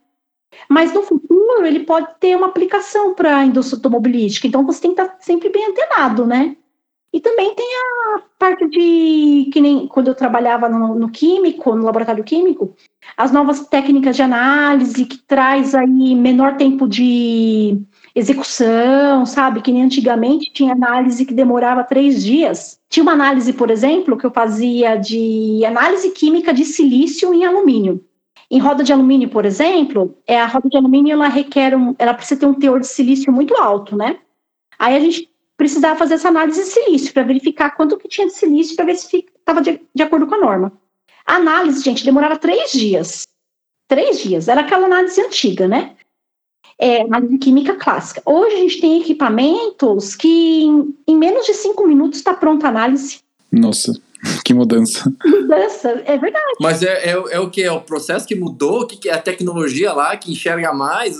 [0.68, 4.46] Mas no futuro ele pode ter uma aplicação para a indústria automobilística.
[4.46, 6.56] Então você tem que estar tá sempre bem antenado, né?
[7.14, 11.84] E também tem a parte de que nem quando eu trabalhava no, no, químico, no
[11.84, 12.74] laboratório químico,
[13.16, 17.80] as novas técnicas de análise que traz aí menor tempo de
[18.16, 19.62] execução, sabe?
[19.62, 22.80] Que nem antigamente tinha análise que demorava três dias.
[22.88, 28.04] Tinha uma análise, por exemplo, que eu fazia de análise química de silício em alumínio.
[28.50, 32.12] Em roda de alumínio, por exemplo, é a roda de alumínio ela requer um, ela
[32.12, 34.18] precisa ter um teor de silício muito alto, né?
[34.76, 38.32] Aí a gente precisava fazer essa análise de silício para verificar quanto que tinha de
[38.32, 40.72] silício para ver se estava de, de acordo com a norma.
[41.26, 43.26] A análise, gente, demorava três dias.
[43.88, 44.48] Três dias.
[44.48, 45.96] Era aquela análise antiga, né?
[46.78, 48.22] É, análise química clássica.
[48.26, 52.70] Hoje a gente tem equipamentos que em, em menos de cinco minutos está pronta a
[52.70, 53.20] análise.
[53.50, 53.92] Nossa.
[54.44, 55.12] Que mudança.
[55.24, 56.54] Mudança, é verdade.
[56.60, 57.62] Mas é, é, é o que?
[57.62, 58.82] É o processo que mudou?
[58.82, 61.16] O que, que é a tecnologia lá que enxerga mais?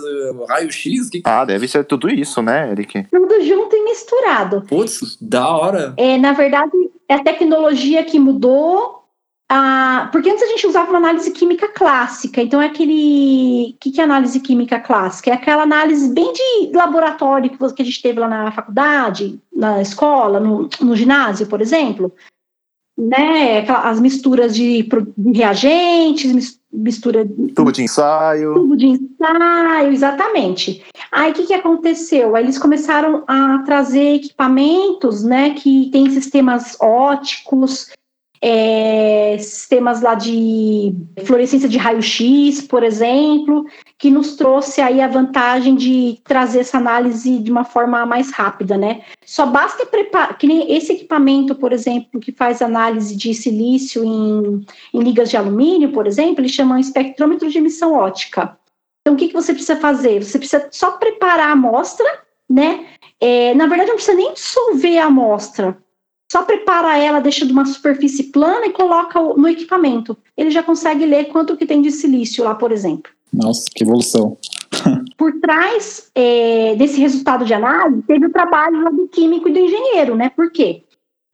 [0.48, 1.10] Raio-X?
[1.10, 1.22] Que...
[1.24, 3.06] Ah, deve ser tudo isso, né, Eric?
[3.10, 4.62] Tudo junto e misturado.
[4.68, 5.94] Putz, da hora.
[5.96, 6.72] É, na verdade,
[7.08, 9.02] é a tecnologia que mudou.
[9.50, 13.74] Ah, porque antes a gente usava uma análise química clássica, então é aquele.
[13.74, 15.30] O que, que é análise química clássica?
[15.30, 20.40] É aquela análise bem de laboratório que a gente teve lá na faculdade, na escola,
[20.40, 22.12] no, no ginásio, por exemplo
[22.96, 24.88] né, as misturas de,
[25.34, 30.82] reagentes, mistura tubo de ensaio, tubo de ensaio, exatamente.
[31.10, 32.34] Aí o que, que aconteceu?
[32.34, 37.90] Aí eles começaram a trazer equipamentos, né, que tem sistemas óticos,
[38.40, 40.94] é, sistemas lá de
[41.24, 43.64] fluorescência de raio-x, por exemplo,
[43.98, 48.76] que nos trouxe aí a vantagem de trazer essa análise de uma forma mais rápida,
[48.76, 49.02] né?
[49.24, 54.66] Só basta preparar, que nem esse equipamento, por exemplo, que faz análise de silício em,
[54.92, 58.58] em ligas de alumínio, por exemplo, ele chama um espectrômetro de emissão ótica.
[59.00, 60.22] Então, o que, que você precisa fazer?
[60.22, 62.06] Você precisa só preparar a amostra,
[62.48, 62.86] né?
[63.20, 65.83] É, na verdade, não precisa nem dissolver a amostra
[66.30, 70.16] só prepara ela, deixa de uma superfície plana e coloca no equipamento.
[70.36, 73.12] Ele já consegue ler quanto que tem de silício lá, por exemplo.
[73.32, 74.36] Nossa, que evolução.
[75.16, 80.14] Por trás é, desse resultado de análise, teve o trabalho do químico e do engenheiro,
[80.14, 80.30] né?
[80.30, 80.82] Por quê?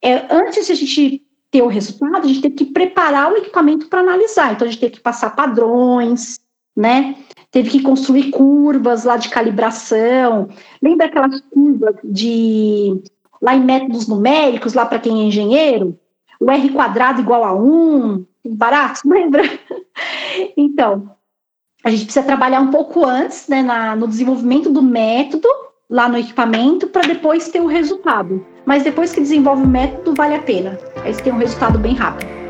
[0.03, 3.89] É, antes de a gente ter o resultado, a gente teve que preparar o equipamento
[3.89, 4.53] para analisar.
[4.53, 6.41] Então, a gente teve que passar padrões,
[6.77, 7.17] né?
[7.51, 10.49] Teve que construir curvas lá de calibração.
[10.81, 13.03] Lembra aquelas curvas de
[13.41, 15.99] lá em métodos numéricos, lá para quem é engenheiro,
[16.39, 19.43] o R quadrado igual a 1, barato, lembra?
[20.57, 21.11] então,
[21.85, 25.49] a gente precisa trabalhar um pouco antes, né, na, no desenvolvimento do método,
[25.89, 28.45] lá no equipamento, para depois ter o resultado.
[28.65, 30.79] Mas depois que desenvolve o método, vale a pena.
[31.03, 32.41] Aí você tem um resultado bem rápido.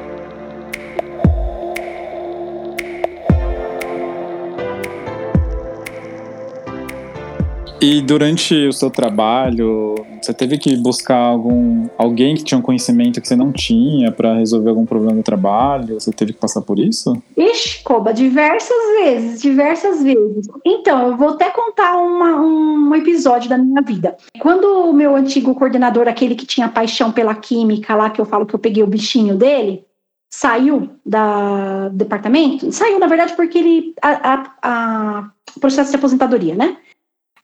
[7.81, 9.90] E durante o seu trabalho,
[10.21, 14.35] você teve que buscar algum alguém que tinha um conhecimento que você não tinha para
[14.35, 16.01] resolver algum problema do trabalho?
[16.01, 17.21] Você teve que passar por isso?
[17.37, 20.49] Ixi, Coba, diversas vezes, diversas vezes.
[20.65, 24.17] Então, eu vou até contar uma, um episódio da minha vida.
[24.41, 28.47] Quando o meu antigo coordenador, aquele que tinha paixão pela química lá, que eu falo
[28.47, 29.85] que eu peguei o bichinho dele,
[30.33, 33.95] saiu da, do departamento, saiu, na verdade, porque ele.
[34.01, 36.77] A, a, a processo de aposentadoria, né?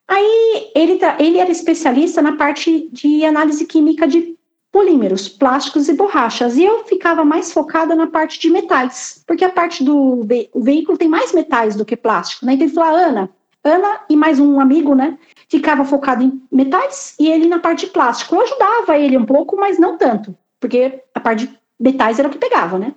[0.08, 4.36] Aí ele, ele era especialista na parte de análise química de
[4.70, 6.56] polímeros, plásticos e borrachas.
[6.56, 10.98] E eu ficava mais focada na parte de metais, porque a parte do ve veículo
[10.98, 12.52] tem mais metais do que plástico, né?
[12.52, 13.30] Então ele falou, ah, Ana,
[13.64, 15.18] Ana e mais um amigo, né?
[15.48, 18.34] Ficava focado em metais e ele na parte de plástico.
[18.34, 22.30] Eu ajudava ele um pouco, mas não tanto, porque a parte de metais era o
[22.30, 22.94] que pegava, né?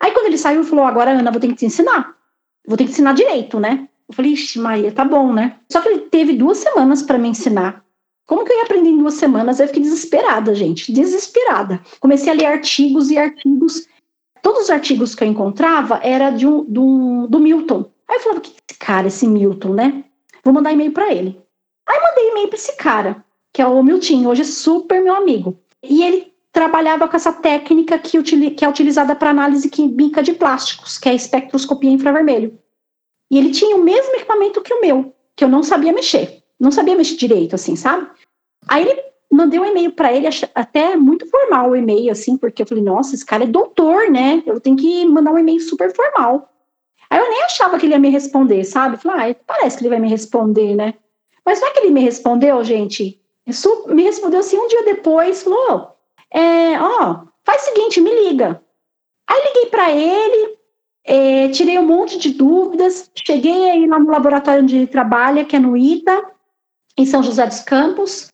[0.00, 2.16] Aí quando ele saiu, ele falou, agora Ana, vou ter que te ensinar.
[2.66, 3.88] Vou ter que ensinar direito, né?
[4.10, 5.56] Eu falei, ixi, Maria, tá bom, né?
[5.70, 7.84] Só que ele teve duas semanas para me ensinar.
[8.26, 9.60] Como que eu ia aprender em duas semanas?
[9.60, 11.80] Eu fiquei desesperada, gente, desesperada.
[12.00, 13.86] Comecei a ler artigos e artigos.
[14.42, 17.88] Todos os artigos que eu encontrava era de um, de um do Milton.
[18.08, 20.04] Aí eu falava, que esse cara, esse Milton, né?
[20.44, 21.40] Vou mandar e-mail para ele.
[21.88, 25.56] Aí mandei e-mail para esse cara, que é o Milton, hoje é super meu amigo.
[25.82, 28.20] E ele trabalhava com essa técnica que,
[28.52, 32.58] que é utilizada para análise química de plásticos, que é espectroscopia infravermelho.
[33.30, 36.42] E ele tinha o mesmo equipamento que o meu, que eu não sabia mexer.
[36.58, 38.08] Não sabia mexer direito, assim, sabe?
[38.68, 42.66] Aí ele mandei um e-mail para ele, até muito formal o e-mail, assim, porque eu
[42.66, 44.42] falei, nossa, esse cara é doutor, né?
[44.44, 46.50] Eu tenho que mandar um e-mail super formal.
[47.08, 48.96] Aí eu nem achava que ele ia me responder, sabe?
[48.96, 50.94] Falei, ah, parece que ele vai me responder, né?
[51.44, 53.20] Mas não é que ele me respondeu, gente.
[53.46, 55.96] Isso me respondeu assim um dia depois, falou,
[56.32, 58.62] é, ó, faz o seguinte, me liga.
[59.26, 60.58] Aí liguei para ele,
[61.04, 65.56] é, tirei um monte de dúvidas, cheguei aí lá no laboratório onde ele trabalha, que
[65.56, 66.30] é no ITA,
[66.96, 68.28] em São José dos Campos.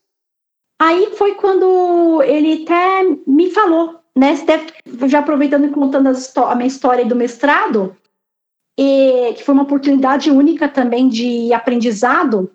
[0.81, 4.35] Aí foi quando ele até me falou, né?
[5.07, 7.97] Já aproveitando e contando a minha história do mestrado,
[8.79, 12.51] e, que foi uma oportunidade única também de aprendizado.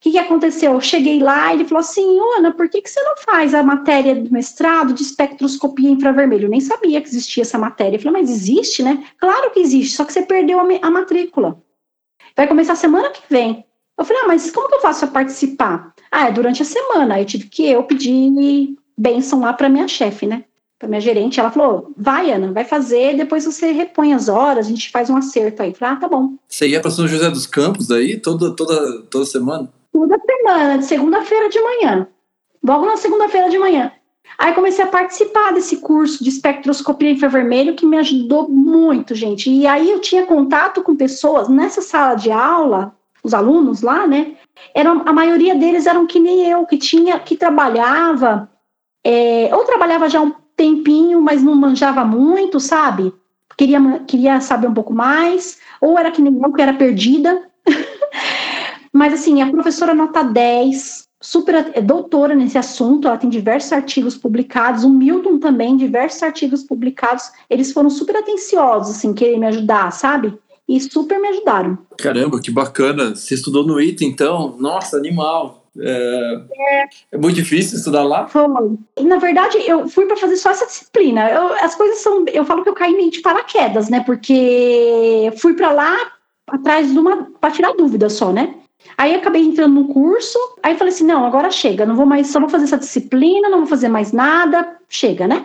[0.00, 0.72] O que, que aconteceu?
[0.72, 3.62] Eu cheguei lá e ele falou assim: Ana, por que, que você não faz a
[3.62, 6.46] matéria do mestrado de espectroscopia infravermelho?
[6.46, 7.96] Eu nem sabia que existia essa matéria.
[7.96, 9.04] Eu falei, mas existe, né?
[9.18, 11.62] Claro que existe, só que você perdeu a, a matrícula.
[12.34, 13.62] Vai começar semana que vem.
[13.98, 15.94] Eu falei, ah, mas como que eu faço para participar?
[16.10, 17.16] Ah, é durante a semana.
[17.16, 20.44] Aí eu tive que eu pedir bênção lá para minha chefe, né?
[20.78, 21.38] Para minha gerente.
[21.38, 25.16] Ela falou, vai, Ana, vai fazer, depois você repõe as horas, a gente faz um
[25.18, 25.72] acerto aí.
[25.72, 26.36] Eu falei, ah, tá bom.
[26.48, 29.68] Você ia para São José dos Campos aí toda, toda, toda semana?
[29.92, 32.06] Toda semana, de segunda-feira de manhã.
[32.62, 33.92] Logo na segunda-feira de manhã.
[34.38, 39.50] Aí comecei a participar desse curso de espectroscopia infravermelho que me ajudou muito, gente.
[39.50, 44.36] E aí eu tinha contato com pessoas nessa sala de aula, os alunos lá, né?
[44.74, 48.50] Eram, a maioria deles eram que nem eu, que tinha, que trabalhava,
[49.04, 53.12] é, ou trabalhava já um tempinho, mas não manjava muito, sabe?
[53.56, 57.49] Queria, queria saber um pouco mais, ou era que nem eu, que era perdida.
[59.00, 64.14] Mas assim, a professora nota 10, super é doutora nesse assunto, ela tem diversos artigos
[64.14, 69.90] publicados, o Milton também, diversos artigos publicados, eles foram super atenciosos, assim, querer me ajudar,
[69.90, 70.38] sabe?
[70.68, 71.78] e super me ajudaram.
[71.98, 73.16] Caramba, que bacana.
[73.16, 74.54] Você estudou no ITA, então?
[74.56, 75.64] Nossa, animal.
[75.76, 76.88] É, é.
[77.10, 78.28] é muito difícil estudar lá?
[78.28, 78.44] Foi.
[79.00, 81.28] Na verdade, eu fui para fazer só essa disciplina.
[81.28, 82.24] Eu, as coisas são.
[82.32, 84.04] Eu falo que eu caí meio de paraquedas, né?
[84.04, 85.96] Porque fui para lá
[86.48, 87.28] atrás de uma.
[87.40, 88.54] para tirar dúvida só, né?
[88.96, 92.40] Aí acabei entrando no curso, aí falei assim: não, agora chega, não vou mais, só
[92.40, 95.44] vou fazer essa disciplina, não vou fazer mais nada, chega, né?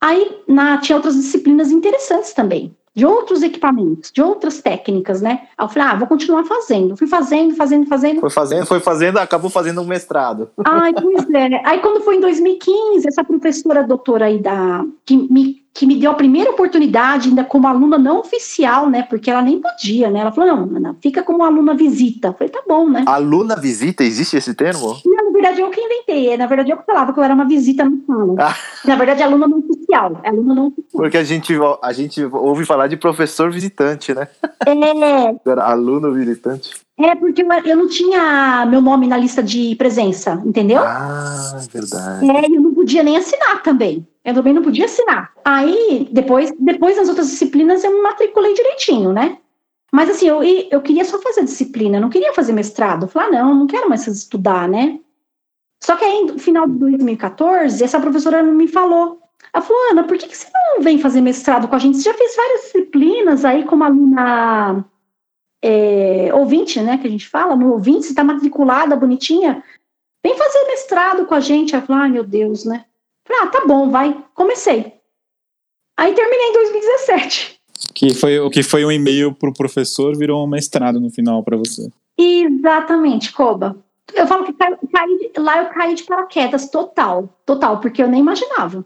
[0.00, 5.48] Aí na, tinha outras disciplinas interessantes também de outros equipamentos, de outras técnicas, né?
[5.56, 6.96] Aí eu falei, ah, vou continuar fazendo.
[6.96, 8.20] Fui fazendo, fazendo, fazendo.
[8.20, 10.50] Foi fazendo, foi fazendo, acabou fazendo um mestrado.
[10.64, 11.62] Ai, pois é.
[11.64, 15.51] Aí quando foi em 2015, essa professora doutora aí da, que me
[15.82, 19.02] que me deu a primeira oportunidade, ainda como aluna não oficial, né?
[19.02, 20.20] Porque ela nem podia, né?
[20.20, 22.28] Ela falou: não, Ana, fica como aluna visita.
[22.28, 23.02] Eu falei: tá bom, né?
[23.04, 24.96] Aluna visita, existe esse termo?
[25.04, 26.36] Não, na verdade, eu que inventei.
[26.36, 28.34] Na verdade, eu que falava que eu era uma visita no sala.
[28.38, 28.56] Ah.
[28.84, 30.20] Na verdade, aluna não oficial.
[30.22, 31.02] É aluna não oficial.
[31.02, 34.28] Porque a gente, a gente ouve falar de professor visitante, né?
[34.64, 35.34] É.
[35.50, 36.70] Era aluno visitante.
[36.96, 40.80] É, porque eu não tinha meu nome na lista de presença, entendeu?
[40.80, 42.30] Ah, verdade.
[42.30, 44.06] É, eu não podia nem assinar também.
[44.24, 45.32] Eu também não podia assinar.
[45.44, 49.38] Aí, depois, depois nas outras disciplinas, eu me matriculei direitinho, né?
[49.92, 53.04] Mas assim, eu, eu queria só fazer disciplina, não queria fazer mestrado.
[53.04, 54.98] Eu falei, ah, não, não quero mais estudar, né?
[55.82, 59.20] Só que aí, no final de 2014, essa professora me falou.
[59.52, 61.98] Ela falou, Ana, por que, que você não vem fazer mestrado com a gente?
[61.98, 64.84] Você já fez várias disciplinas aí como aluna
[65.60, 69.62] é, ouvinte, né, que a gente fala, no ouvinte, você está matriculada, bonitinha.
[70.24, 71.74] Vem fazer mestrado com a gente.
[71.74, 72.84] Ela falou, ai, meu Deus, né?
[73.32, 74.16] Falei, ah, tá bom, vai.
[74.34, 74.92] Comecei.
[75.98, 77.60] Aí terminei em 2017.
[77.94, 81.42] Que foi, o que foi um e-mail para o professor virou um mestrado no final
[81.42, 81.90] para você.
[82.18, 83.76] Exatamente, Koba.
[84.14, 88.84] Eu falo que caí, lá eu caí de paraquedas total, total, porque eu nem imaginava.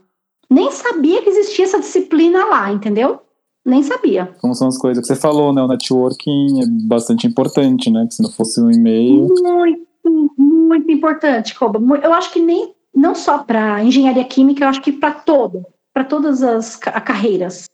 [0.49, 3.19] Nem sabia que existia essa disciplina lá, entendeu?
[3.65, 4.33] Nem sabia.
[4.39, 5.61] Como são as coisas que você falou, né?
[5.61, 8.05] O networking é bastante importante, né?
[8.07, 9.27] Que se não fosse um e-mail.
[9.41, 11.79] Muito, muito importante, Koba.
[12.01, 16.03] Eu acho que nem não só para engenharia química, eu acho que para todo, para
[16.03, 17.65] todas as carreiras.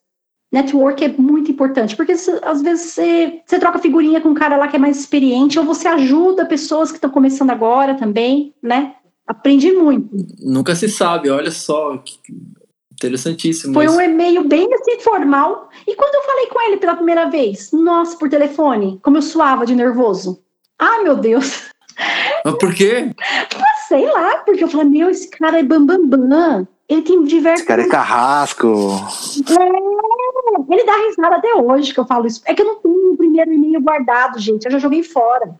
[0.52, 4.68] Network é muito importante, porque às vezes você, você troca figurinha com um cara lá
[4.68, 8.96] que é mais experiente, ou você ajuda pessoas que estão começando agora também, né?
[9.26, 10.10] Aprendi muito.
[10.40, 12.04] Nunca se sabe, olha só.
[12.92, 13.74] Interessantíssimo.
[13.74, 15.70] Foi um e-mail bem assim formal.
[15.88, 19.66] E quando eu falei com ele pela primeira vez, nossa, por telefone, como eu suava
[19.66, 20.44] de nervoso.
[20.78, 21.64] Ah, meu Deus.
[22.46, 23.10] Mas por quê?
[23.94, 26.08] Sei lá, porque eu falei, meu, esse cara é bambambam.
[26.08, 26.68] Bam, bam.
[26.90, 27.60] Ele tem diversos.
[27.60, 28.68] Esse cara é carrasco.
[28.68, 32.42] É, ele dá risada até hoje que eu falo isso.
[32.46, 34.66] É que eu não tenho o primeiro e-mail guardado, gente.
[34.66, 35.54] Eu já joguei fora.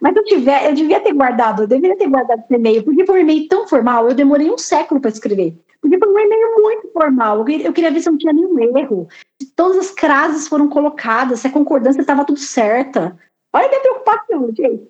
[0.00, 3.18] Mas eu, tiver, eu devia ter guardado, eu deveria ter guardado esse e-mail, porque foi
[3.18, 5.58] um e-mail tão formal, eu demorei um século para escrever.
[5.80, 7.38] Porque foi um e-mail muito formal.
[7.38, 9.08] Eu queria, eu queria ver se não tinha nenhum erro.
[9.42, 13.18] Se todas as frases foram colocadas, se a concordância estava tudo certa.
[13.52, 14.88] Olha a minha preocupação, gente.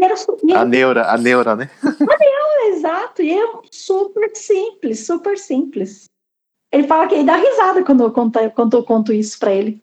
[0.00, 0.14] Era,
[0.44, 1.70] e a neura, a neura, né?
[1.82, 3.22] A neura, exato.
[3.22, 6.04] E é super simples, super simples.
[6.72, 9.82] Ele fala que ele dá risada quando eu conto, quando eu conto isso para ele.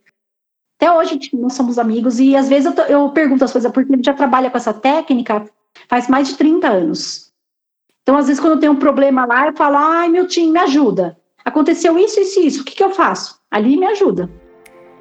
[0.80, 4.04] Até hoje nós somos amigos e às vezes eu, eu pergunto as coisas porque ele
[4.04, 5.46] já trabalha com essa técnica
[5.90, 7.32] faz mais de 30 anos.
[8.02, 10.60] Então, às vezes, quando eu tenho um problema lá, eu falo, ai, meu time, me
[10.60, 11.18] ajuda.
[11.44, 13.40] Aconteceu isso, isso e isso, o que, que eu faço?
[13.50, 14.30] Ali me ajuda.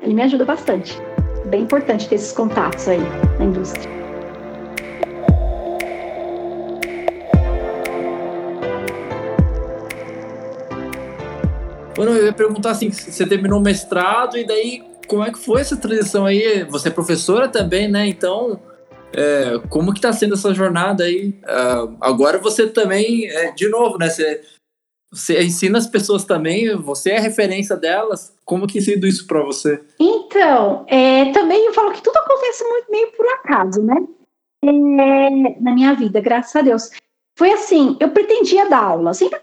[0.01, 0.99] Ele me ajuda bastante.
[1.47, 3.01] Bem importante ter esses contatos aí
[3.39, 4.04] na indústria.
[11.97, 15.61] Bueno, eu ia perguntar assim, você terminou o mestrado e daí como é que foi
[15.61, 16.65] essa transição aí?
[16.65, 18.07] Você é professora também, né?
[18.07, 18.61] Então,
[19.13, 21.39] é, como que tá sendo essa jornada aí?
[21.45, 24.09] Uh, agora você também, é, de novo, né?
[24.09, 24.43] Você,
[25.13, 28.35] você ensina as pessoas também, você é referência delas.
[28.45, 29.81] Como que sido isso para você?
[30.01, 33.97] Então, é, também eu falo que tudo acontece muito meio por acaso, né?
[34.65, 35.31] É,
[35.61, 36.91] na minha vida, graças a Deus.
[37.39, 39.41] Foi assim, eu pretendia dar aula, sempre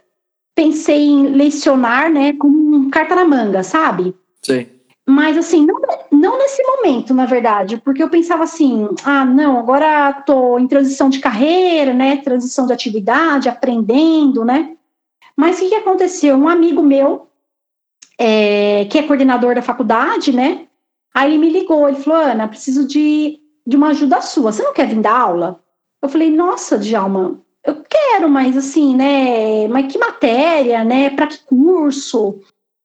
[0.56, 4.16] pensei em lecionar, né, com carta na manga, sabe?
[4.41, 4.68] Sim.
[5.08, 5.76] Mas assim, não,
[6.12, 11.10] não nesse momento, na verdade, porque eu pensava assim, ah, não, agora tô em transição
[11.10, 12.18] de carreira, né?
[12.18, 14.76] Transição de atividade, aprendendo, né?
[15.36, 16.36] Mas o que, que aconteceu?
[16.36, 17.28] Um amigo meu,
[18.18, 20.68] é, que é coordenador da faculdade, né?
[21.14, 24.52] Aí ele me ligou, ele falou, Ana, preciso de, de uma ajuda sua.
[24.52, 25.60] Você não quer vir dar aula?
[26.02, 27.41] Eu falei, nossa, Djalma,
[28.12, 29.68] quero, mas assim, né?
[29.68, 31.09] Mas que matéria, né?
[31.12, 32.39] Para que curso?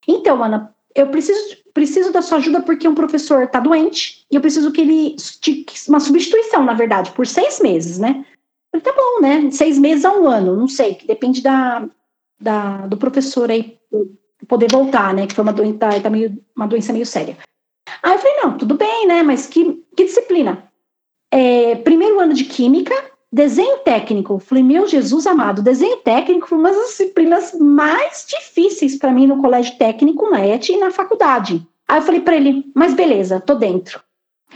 [0.06, 4.40] Então, Ana, eu preciso, preciso da sua ajuda porque um professor está doente e eu
[4.40, 5.16] preciso que ele.
[5.88, 8.24] uma substituição, na verdade, por seis meses, né?
[8.70, 9.50] Falei, tá bom, né?
[9.50, 11.88] Seis meses a um ano, não sei, que depende da,
[12.40, 13.78] da, do professor aí
[14.46, 15.26] poder voltar, né?
[15.26, 17.36] Que foi uma doença, tá, tá meio, uma doença meio séria.
[18.02, 19.22] Aí eu falei, não, tudo bem, né?
[19.22, 20.70] Mas que, que disciplina?
[21.32, 22.94] É, primeiro ano de química,
[23.32, 24.38] desenho técnico.
[24.38, 29.40] Falei, meu Jesus amado, desenho técnico foi uma das disciplinas mais difíceis para mim no
[29.40, 31.66] colégio técnico, na ET e na faculdade.
[31.88, 34.00] Aí eu falei para ele, mas beleza, tô dentro.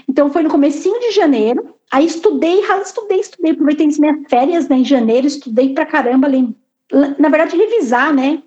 [0.08, 4.78] Então foi no comecinho de janeiro, aí estudei, estudei, estudei, aproveitei as minhas férias né,
[4.78, 6.28] em janeiro, estudei pra caramba,
[6.90, 8.42] na verdade revisar, né,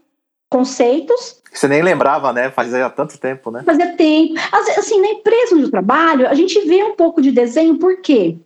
[0.50, 1.42] conceitos.
[1.52, 2.50] Você nem lembrava, né?
[2.50, 3.62] Fazia tanto tempo, né?
[3.64, 4.34] Fazia tempo.
[4.52, 8.38] Assim, na empresa onde eu trabalho, a gente vê um pouco de desenho, por quê?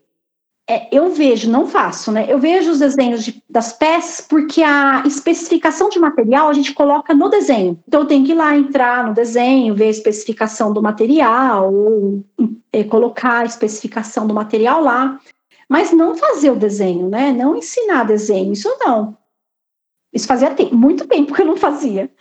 [0.69, 2.25] É, eu vejo, não faço, né?
[2.27, 7.13] Eu vejo os desenhos de, das peças porque a especificação de material a gente coloca
[7.13, 7.79] no desenho.
[7.87, 12.21] Então eu tenho que ir lá entrar no desenho, ver a especificação do material, ou
[12.73, 15.17] é, colocar a especificação do material lá,
[15.69, 17.31] mas não fazer o desenho, né?
[17.31, 19.17] Não ensinar desenho, isso não.
[20.11, 22.11] Isso fazia tempo, muito tempo que eu não fazia.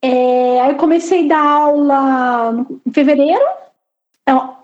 [0.00, 3.44] É, aí eu comecei a dar aula em fevereiro,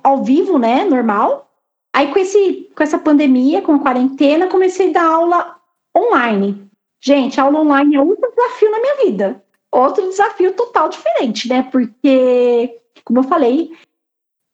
[0.03, 0.87] ao vivo, né?
[0.87, 1.50] Normal
[1.93, 5.57] Aí com, esse, com essa pandemia, com a quarentena, comecei a dar aula
[5.97, 6.71] online.
[7.01, 9.45] Gente, aula online é outro desafio na minha vida.
[9.73, 11.63] Outro desafio total diferente, né?
[11.71, 13.73] Porque, como eu falei,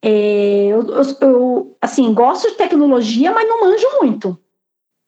[0.01, 4.37] é, eu, eu, eu, assim, gosto de tecnologia, mas não manjo muito.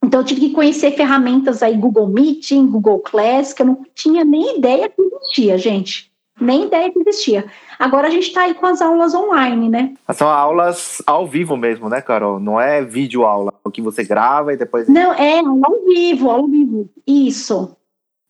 [0.04, 4.24] Então, eu tive que conhecer ferramentas aí, Google Meeting, Google Class, que eu não tinha
[4.24, 6.09] nem ideia que existia, gente.
[6.40, 7.46] Nem ideia que existia.
[7.78, 9.94] Agora a gente está aí com as aulas online, né?
[10.14, 12.40] São aulas ao vivo mesmo, né, Carol?
[12.40, 14.88] Não é vídeo aula, o que você grava e depois.
[14.88, 16.90] Não, é ao vivo, ao vivo.
[17.06, 17.76] Isso.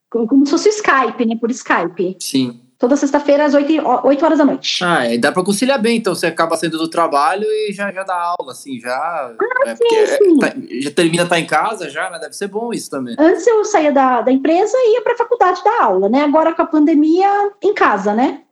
[0.09, 1.35] Como se fosse Skype, né?
[1.39, 2.17] Por Skype.
[2.19, 2.61] Sim.
[2.79, 3.73] Toda sexta-feira às 8,
[4.05, 4.83] 8 horas da noite.
[4.83, 8.03] Ah, e dá para conciliar bem, então você acaba saindo do trabalho e já, já
[8.03, 8.95] dá aula, assim, já.
[9.37, 10.37] Ah, é, sim, sim.
[10.37, 12.17] Tá, já termina estar tá em casa, já, né?
[12.19, 13.15] Deve ser bom isso também.
[13.19, 16.23] Antes eu saía da, da empresa e ia para a faculdade dar aula, né?
[16.23, 18.43] Agora com a pandemia, em casa, né?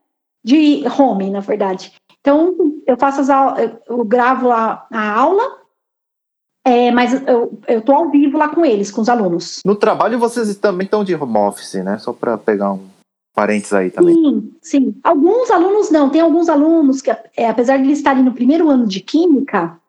[0.48, 1.92] de home, na verdade.
[2.22, 2.56] Então,
[2.88, 5.44] eu faço as aulas, eu gravo a, a aula,
[6.66, 9.62] é, mas eu, eu tô ao vivo lá com eles, com os alunos.
[9.66, 11.98] No trabalho vocês também estão de home office, né?
[11.98, 12.88] Só para pegar um
[13.38, 14.16] parênteses aí também.
[14.16, 14.96] Sim, sim.
[15.04, 16.10] Alguns alunos não.
[16.10, 19.80] Tem alguns alunos que, é, apesar de eles estarem no primeiro ano de química,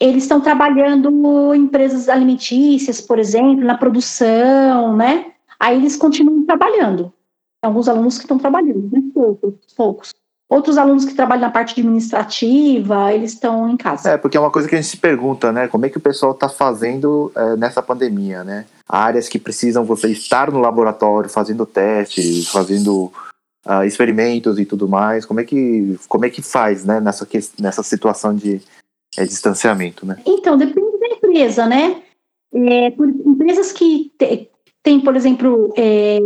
[0.00, 5.32] eles estão trabalhando em empresas alimentícias, por exemplo, na produção, né?
[5.60, 7.12] Aí eles continuam trabalhando
[7.64, 9.02] Alguns alunos que estão trabalhando, né?
[9.14, 10.14] poucos, poucos.
[10.48, 14.10] Outros alunos que trabalham na parte administrativa, eles estão em casa.
[14.10, 15.68] É, porque é uma coisa que a gente se pergunta, né?
[15.68, 18.66] Como é que o pessoal está fazendo é, nessa pandemia, né?
[18.86, 23.10] Áreas que precisam você estar no laboratório fazendo testes, fazendo
[23.66, 25.24] uh, experimentos e tudo mais.
[25.24, 27.00] Como é que, como é que faz, né?
[27.00, 27.26] Nessa,
[27.58, 28.60] nessa situação de
[29.16, 30.20] é, distanciamento, né?
[30.26, 32.02] Então, depende da empresa, né?
[32.52, 34.12] É, por empresas que
[34.82, 36.18] têm, por exemplo, é,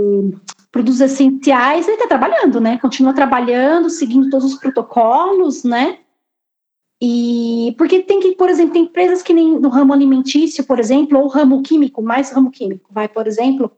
[0.70, 2.78] produtos essenciais, ele está trabalhando, né?
[2.78, 5.98] Continua trabalhando, seguindo todos os protocolos, né?
[7.00, 11.18] E porque tem que, por exemplo, tem empresas que nem no ramo alimentício, por exemplo,
[11.18, 13.70] ou ramo químico, mais ramo químico, vai, por exemplo,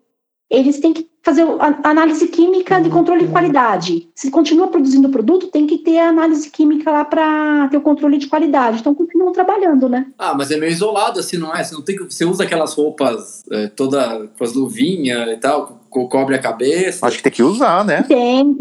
[0.50, 4.08] eles têm que fazer a análise química de controle de qualidade.
[4.14, 7.82] Se continua produzindo o produto, tem que ter a análise química lá para ter o
[7.82, 8.80] controle de qualidade.
[8.80, 10.06] Então continuam trabalhando, né?
[10.18, 11.62] Ah, mas é meio isolado assim, não é?
[11.62, 15.79] Você não tem que, você usa aquelas roupas é, toda com as luvinhas e tal,
[15.90, 17.06] co cobre a cabeça.
[17.06, 18.02] Acho que tem que usar, né?
[18.04, 18.56] Tem,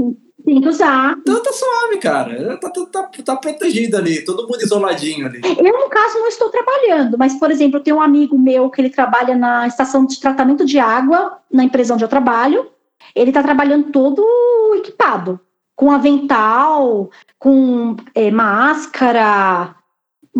[0.45, 1.15] tem que usar.
[1.19, 2.57] Então tá suave, cara.
[2.57, 5.41] Tá, tá, tá, tá, protegido ali, todo mundo isoladinho ali.
[5.43, 8.81] Eu, no caso, não estou trabalhando, mas, por exemplo, eu tenho um amigo meu que
[8.81, 12.67] ele trabalha na estação de tratamento de água, na empresa onde eu trabalho.
[13.15, 14.25] Ele está trabalhando todo
[14.75, 15.39] equipado,
[15.75, 19.75] com avental, com é, máscara,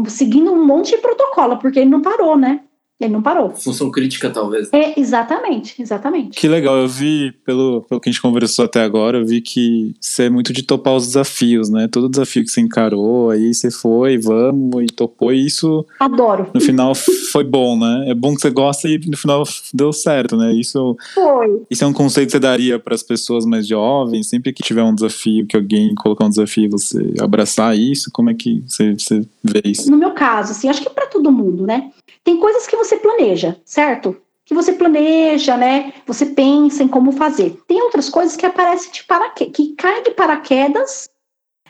[0.08, 2.62] seguindo um monte de protocolo, porque ele não parou, né?
[3.00, 3.52] Ele não parou.
[3.52, 4.70] Função crítica, talvez.
[4.74, 6.38] É, exatamente, exatamente.
[6.38, 9.96] Que legal, eu vi, pelo, pelo que a gente conversou até agora, eu vi que
[10.02, 11.88] você é muito de topar os desafios, né?
[11.88, 15.86] Todo desafio que você encarou, aí você foi, vamos, e topou, e isso.
[15.98, 16.48] Adoro.
[16.54, 16.94] No final
[17.32, 18.10] foi bom, né?
[18.10, 19.44] É bom que você gosta e no final
[19.74, 20.54] deu certo, né?
[20.54, 21.62] Isso, foi.
[21.70, 24.84] Isso é um conceito que você daria para as pessoas mais jovens, sempre que tiver
[24.84, 29.26] um desafio, que alguém colocar um desafio, você abraçar isso, como é que você, você
[29.42, 29.90] vê isso?
[29.90, 31.92] No meu caso, assim, acho que é para todo mundo, né?
[32.30, 34.16] Tem coisas que você planeja, certo?
[34.46, 35.92] Que você planeja, né?
[36.06, 37.60] Você pensa em como fazer.
[37.66, 41.10] Tem outras coisas que aparecem de paraquedas, que caem de paraquedas,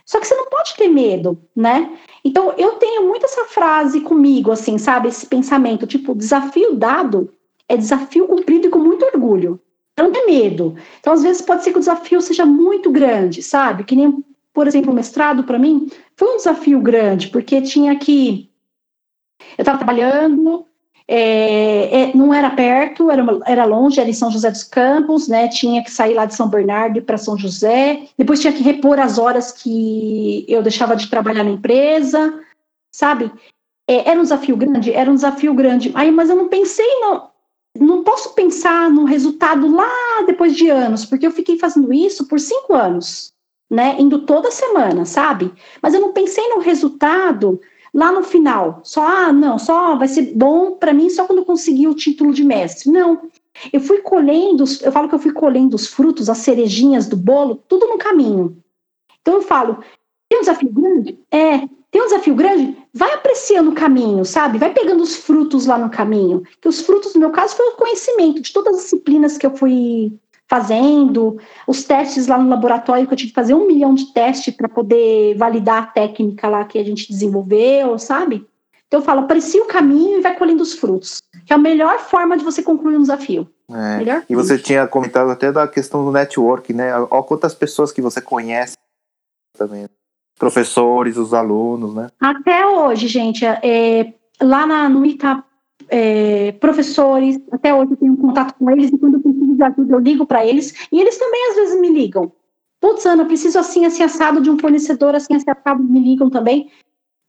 [0.05, 1.97] só que você não pode ter medo, né?
[2.25, 5.07] Então eu tenho muito essa frase comigo, assim, sabe?
[5.07, 7.33] Esse pensamento, tipo, desafio dado
[7.69, 9.61] é desafio cumprido e com muito orgulho.
[9.97, 10.75] Não tem medo.
[10.99, 13.85] Então, às vezes, pode ser que o desafio seja muito grande, sabe?
[13.85, 14.21] Que nem,
[14.53, 18.49] por exemplo, o mestrado, para mim, foi um desafio grande, porque tinha que
[19.57, 20.65] eu estava trabalhando,
[21.11, 25.27] é, é, não era perto, era, uma, era longe, era em São José dos Campos,
[25.27, 25.47] né?
[25.47, 28.03] Tinha que sair lá de São Bernardo para São José.
[28.15, 32.39] Depois tinha que repor as horas que eu deixava de trabalhar na empresa,
[32.91, 33.31] sabe?
[33.87, 35.91] É, era um desafio grande, era um desafio grande.
[35.95, 37.29] Aí, mas eu não pensei não,
[37.75, 42.39] não posso pensar no resultado lá depois de anos, porque eu fiquei fazendo isso por
[42.39, 43.33] cinco anos,
[43.67, 43.95] né?
[43.97, 45.51] Indo toda semana, sabe?
[45.81, 47.59] Mas eu não pensei no resultado
[47.93, 51.45] lá no final, só, ah, não, só vai ser bom para mim só quando eu
[51.45, 52.91] conseguir o título de mestre.
[52.91, 53.29] Não.
[53.73, 57.55] Eu fui colhendo, eu falo que eu fui colhendo os frutos, as cerejinhas do bolo,
[57.67, 58.57] tudo no caminho.
[59.21, 59.83] Então eu falo,
[60.29, 61.19] tem um desafio grande?
[61.31, 61.67] É.
[61.91, 62.77] Tem um desafio grande?
[62.93, 64.59] Vai apreciando o caminho, sabe?
[64.59, 66.43] Vai pegando os frutos lá no caminho.
[66.61, 69.55] Que os frutos, no meu caso, foi o conhecimento de todas as disciplinas que eu
[69.55, 70.13] fui
[70.49, 71.37] fazendo,
[71.67, 74.67] os testes lá no laboratório, que eu tive que fazer um milhão de testes para
[74.67, 78.47] poder validar a técnica lá que a gente desenvolveu, sabe?
[78.87, 81.99] Então eu falo, aprecia o caminho e vai colhendo os frutos, que é a melhor
[81.99, 83.47] forma de você concluir um desafio.
[83.69, 83.97] É.
[83.97, 86.91] Melhor e você tinha comentado até da questão do network, né?
[86.95, 88.75] Olha quantas pessoas que você conhece
[89.55, 89.87] também.
[90.39, 92.09] Professores, os alunos, né?
[92.19, 95.43] Até hoje, gente, é, lá na, no Ita,
[95.89, 99.93] é, professores, até hoje eu tenho contato com eles, e quando eu preciso de ajuda,
[99.93, 102.31] eu ligo para eles, e eles também às vezes me ligam.
[102.79, 106.69] Putz, Ana, preciso assim, assim, assado de um fornecedor, assim, assim, assado, me ligam também.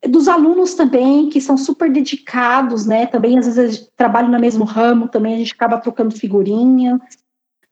[0.09, 5.09] Dos alunos também, que são super dedicados, né, também às vezes trabalham no mesmo ramo,
[5.09, 7.01] também a gente acaba trocando figurinha.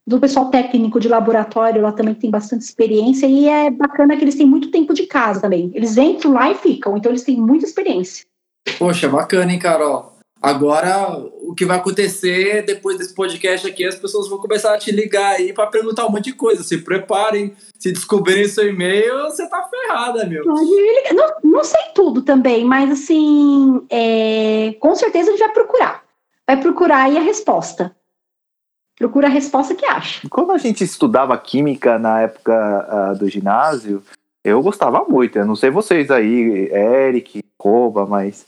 [0.06, 4.34] Do pessoal técnico de laboratório, lá também tem bastante experiência, e é bacana que eles
[4.34, 5.70] têm muito tempo de casa também.
[5.74, 8.26] Eles entram lá e ficam, então eles têm muita experiência.
[8.78, 10.17] Poxa, bacana, hein, Carol?
[10.40, 14.92] Agora, o que vai acontecer depois desse podcast aqui, as pessoas vão começar a te
[14.92, 16.62] ligar aí para perguntar um monte de coisa.
[16.62, 20.44] Se preparem, se descobrirem seu e-mail, você tá ferrada, meu.
[20.44, 26.04] Não, não sei tudo também, mas assim, é, com certeza ele vai procurar.
[26.46, 27.94] Vai procurar aí a resposta.
[28.96, 30.28] Procura a resposta que acha.
[30.28, 34.02] Quando a gente estudava química na época uh, do ginásio,
[34.44, 35.38] eu gostava muito.
[35.38, 38.44] Eu não sei vocês aí, Eric, Koba, mas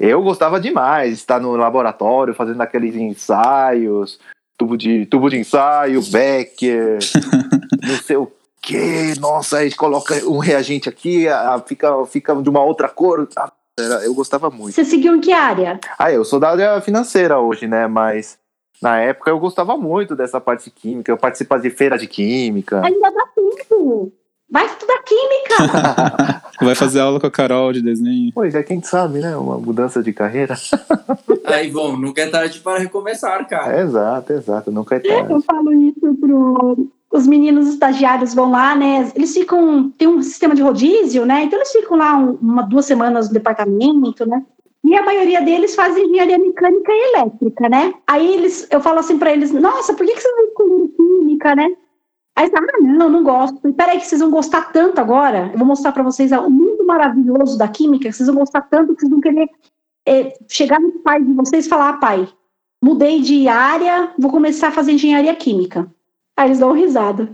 [0.00, 4.18] eu gostava demais de estar no laboratório fazendo aqueles ensaios,
[4.56, 6.98] tubo de, tubo de ensaio, Becker,
[7.86, 8.32] não sei o
[8.62, 11.26] que, nossa, a gente coloca um reagente aqui,
[11.66, 13.28] fica, fica de uma outra cor.
[14.02, 14.74] eu gostava muito.
[14.74, 15.78] Você seguiu em que área?
[15.98, 17.86] Ah, eu sou da área financeira hoje, né?
[17.86, 18.38] Mas
[18.82, 22.82] Na época eu gostava muito dessa parte de química, eu participava de feira de química.
[22.84, 24.12] Ainda dá tempo.
[24.50, 26.42] Vai estudar química.
[26.60, 28.32] Vai fazer aula com a Carol de desenho.
[28.34, 29.36] Pois é, quem sabe, né?
[29.36, 30.54] Uma mudança de carreira.
[31.46, 33.78] Aí, bom, nunca é tarde para recomeçar, cara.
[33.78, 35.32] É, exato, exato, nunca é tarde.
[35.32, 36.88] Eu falo isso pro.
[37.12, 39.10] Os meninos estagiários vão lá, né?
[39.14, 39.90] Eles ficam.
[39.96, 41.44] Tem um sistema de rodízio, né?
[41.44, 44.42] Então eles ficam lá um, uma, duas semanas no departamento, né?
[44.84, 47.94] E a maioria deles faz engenharia mecânica e elétrica, né?
[48.06, 51.54] Aí eles, eu falo assim para eles, nossa, por que, que vocês não escolheram química,
[51.54, 51.76] né?
[52.40, 53.68] Aí ah, não, não gosto.
[53.68, 55.50] E peraí que vocês vão gostar tanto agora.
[55.52, 59.00] Eu vou mostrar para vocês o mundo maravilhoso da química, vocês vão gostar tanto que
[59.00, 59.46] vocês vão querer
[60.08, 62.26] é, chegar no pai de vocês e falar, ah, pai,
[62.82, 65.86] mudei de área, vou começar a fazer engenharia química.
[66.34, 67.30] Aí eles dão risada.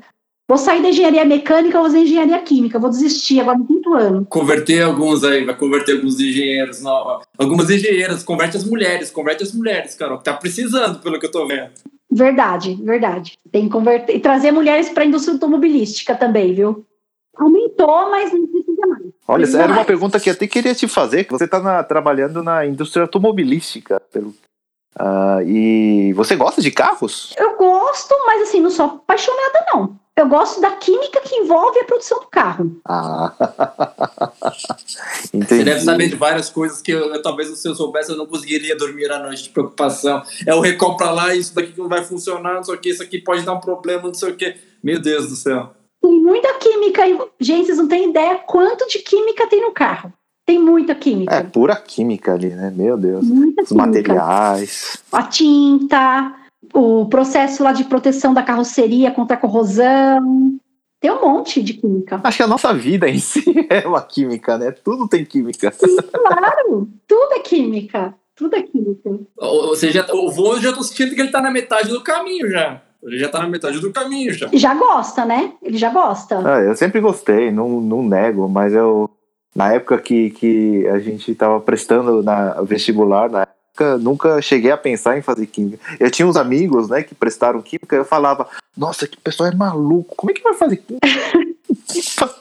[0.49, 4.27] Vou sair da engenharia mecânica, vou fazer engenharia química, vou desistir agora no quinto ano.
[4.27, 9.53] Converter alguns aí, vai converter alguns engenheiros, não, algumas engenheiras, converte as mulheres, converte as
[9.53, 11.71] mulheres, Carol, que tá precisando, pelo que eu tô vendo.
[12.11, 13.39] Verdade, verdade.
[13.51, 16.87] Tem que converter e trazer mulheres para a indústria automobilística também, viu?
[17.37, 19.07] Aumentou, mas não precisa mais.
[19.29, 22.65] Olha, era uma pergunta que eu até queria te fazer, que você está trabalhando na
[22.65, 24.33] indústria automobilística, pelo,
[24.99, 27.35] ah, e você gosta de carros?
[27.39, 29.99] Eu gosto, mas assim, não sou apaixonada, não.
[30.17, 32.81] Eu gosto da química que envolve a produção do carro.
[32.89, 33.33] Ah,
[34.51, 35.65] Você entendi.
[35.65, 38.77] deve saber de várias coisas que eu, eu- talvez se eu soubesse eu não conseguiria
[38.77, 40.23] dormir à noite de preocupação.
[40.47, 43.03] É o recall pra lá, isso daqui não vai funcionar, não sei o que, isso
[43.03, 44.57] aqui pode dar um problema, não sei o que.
[44.83, 45.71] Meu Deus do céu.
[46.01, 47.03] Tem muita química.
[47.41, 50.13] Gente, vocês não têm ideia quanto de química tem no carro.
[50.47, 51.45] Tem muita É química.
[51.53, 52.73] pura química ali, né?
[52.75, 53.27] Meu Deus.
[53.27, 53.87] Muita Os química.
[53.87, 55.03] materiais.
[55.11, 56.35] A tinta,
[56.73, 60.55] o processo lá de proteção da carroceria contra a corrosão.
[61.01, 62.21] Tem um monte de química.
[62.23, 64.71] Acho que a nossa vida em si é uma química, né?
[64.71, 65.73] Tudo tem química.
[65.73, 68.15] Claro, tudo é química.
[68.37, 69.11] Tudo é química.
[69.39, 72.03] Ou, ou seja, o voo eu já tô sentindo que ele tá na metade do
[72.03, 72.81] caminho já.
[73.03, 74.49] Ele já tá na metade do caminho já.
[74.53, 75.53] Já gosta, né?
[75.63, 76.39] Ele já gosta.
[76.45, 79.09] Ah, eu sempre gostei, não, não nego, mas eu.
[79.57, 84.77] Na época que, que a gente estava prestando na vestibular, na época, nunca cheguei a
[84.77, 85.79] pensar em fazer química.
[85.99, 88.47] Eu tinha uns amigos, né, que prestaram química, eu falava,
[88.77, 91.09] nossa, que pessoal é maluco, como é que vai fazer química?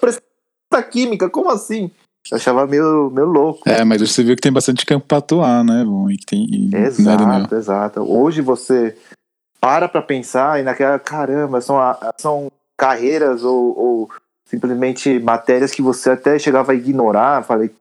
[0.02, 1.90] Prestar química, como assim?
[2.30, 3.62] Eu achava meio, meio louco.
[3.70, 5.86] É, mas você viu que tem bastante campo pra atuar, né?
[5.86, 6.44] Bom, e que tem.
[6.44, 6.88] e- Daniel?
[6.88, 8.02] Exato, exato.
[8.02, 8.98] Hoje você
[9.62, 11.78] para pra pensar e naquela, caramba, são,
[12.18, 14.10] são carreiras ou, ou
[14.46, 17.44] simplesmente matérias que você até chegava a ignorar.
[17.44, 17.72] Falei,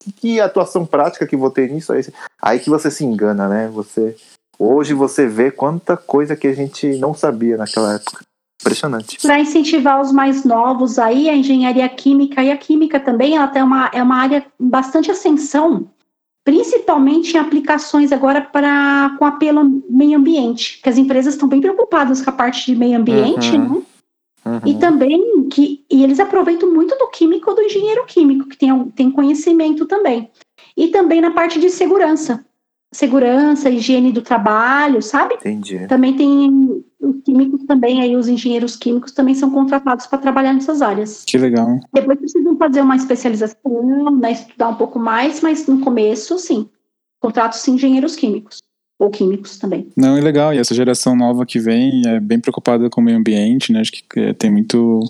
[0.00, 1.92] que, que atuação prática que vou ter nisso?
[1.92, 2.02] Aí,
[2.40, 3.70] aí que você se engana, né?
[3.72, 4.16] Você,
[4.58, 8.24] hoje você vê quanta coisa que a gente não sabia naquela época.
[8.60, 9.18] Impressionante.
[9.20, 13.62] Para incentivar os mais novos aí, a engenharia química e a química também, ela tem
[13.62, 15.88] uma, é uma área bastante ascensão,
[16.44, 21.60] principalmente em aplicações agora para com apelo ao meio ambiente, que as empresas estão bem
[21.60, 23.74] preocupadas com a parte de meio ambiente, Uhum.
[23.74, 23.82] né?
[24.44, 24.60] Uhum.
[24.66, 29.10] E também que e eles aproveitam muito do químico do engenheiro químico, que tem, tem
[29.10, 30.30] conhecimento também.
[30.76, 32.44] E também na parte de segurança.
[32.92, 35.34] Segurança, higiene do trabalho, sabe?
[35.34, 35.86] Entendi.
[35.86, 40.82] Também tem os químicos também, aí os engenheiros químicos também são contratados para trabalhar nessas
[40.82, 41.24] áreas.
[41.26, 41.80] Que legal.
[41.92, 46.68] Depois precisam fazer uma especialização, né, estudar um pouco mais, mas no começo, sim.
[47.20, 48.58] Contratos engenheiros químicos.
[49.02, 49.88] Ou químicos também.
[49.96, 50.54] Não, é legal.
[50.54, 53.80] E essa geração nova que vem é bem preocupada com o meio ambiente, né?
[53.80, 55.00] Acho que é, tem muito,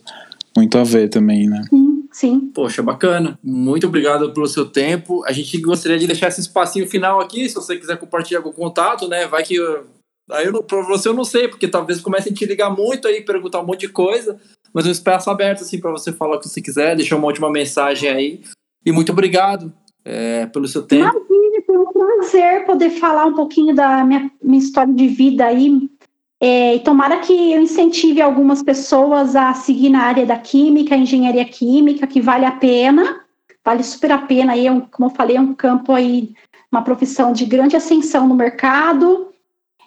[0.57, 1.63] muito a ver também, né?
[1.69, 2.41] Sim, sim.
[2.55, 3.39] Poxa, bacana.
[3.45, 5.23] Muito obrigado pelo seu tempo.
[5.27, 9.07] A gente gostaria de deixar esse espacinho final aqui, se você quiser compartilhar algum contato,
[9.09, 9.27] né?
[9.27, 9.57] Vai que.
[9.57, 9.85] eu-
[10.31, 13.21] Aí eu, pra você eu não sei, porque talvez comecem a te ligar muito aí,
[13.21, 14.39] perguntar um monte de coisa,
[14.73, 17.51] mas um espaço aberto, assim, para você falar o que você quiser, deixar uma última
[17.51, 18.41] mensagem aí.
[18.87, 19.71] E muito obrigado
[20.03, 21.27] é, pelo seu tempo.
[21.83, 25.89] Um prazer poder falar um pouquinho da minha, minha história de vida aí.
[26.41, 31.45] É, e tomara que eu incentive algumas pessoas a seguir na área da química, engenharia
[31.45, 33.21] química, que vale a pena,
[33.65, 34.53] vale super a pena.
[34.53, 36.35] Aí, é como eu falei, é um campo aí,
[36.71, 39.29] uma profissão de grande ascensão no mercado.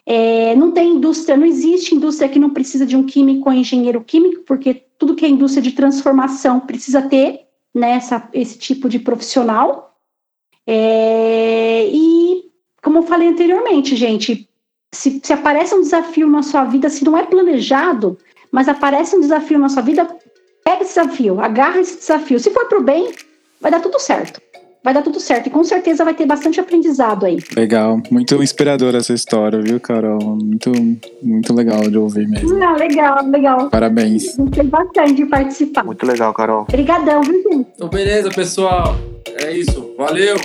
[0.06, 4.02] É, não tem indústria, não existe indústria que não precisa de um químico ou engenheiro
[4.04, 7.42] químico, porque tudo que é indústria de transformação precisa ter
[7.74, 9.95] né, essa- esse tipo de profissional.
[10.68, 12.46] É, e,
[12.82, 14.50] como eu falei anteriormente, gente,
[14.94, 18.18] se, se aparece um desafio na sua vida, se não é planejado,
[18.52, 20.08] mas aparece um desafio na sua vida,
[20.64, 22.40] pega esse desafio, agarra esse desafio.
[22.40, 23.12] Se for pro bem,
[23.62, 24.42] vai dar tudo certo.
[24.86, 25.48] Vai dar tudo certo.
[25.48, 27.40] E com certeza vai ter bastante aprendizado aí.
[27.56, 28.00] Legal.
[28.12, 30.20] Muito inspiradora essa história, viu, Carol?
[30.36, 30.72] Muito,
[31.24, 32.64] muito legal de ouvir mesmo.
[32.64, 33.70] Ah, legal, legal.
[33.72, 34.38] Parabéns.
[34.38, 35.84] Gostei bastante de participar.
[35.84, 36.62] Muito legal, Carol.
[36.70, 37.68] Obrigadão, viu, gente?
[37.74, 38.96] Então, beleza, pessoal.
[39.42, 39.96] É isso.
[39.98, 40.36] Valeu.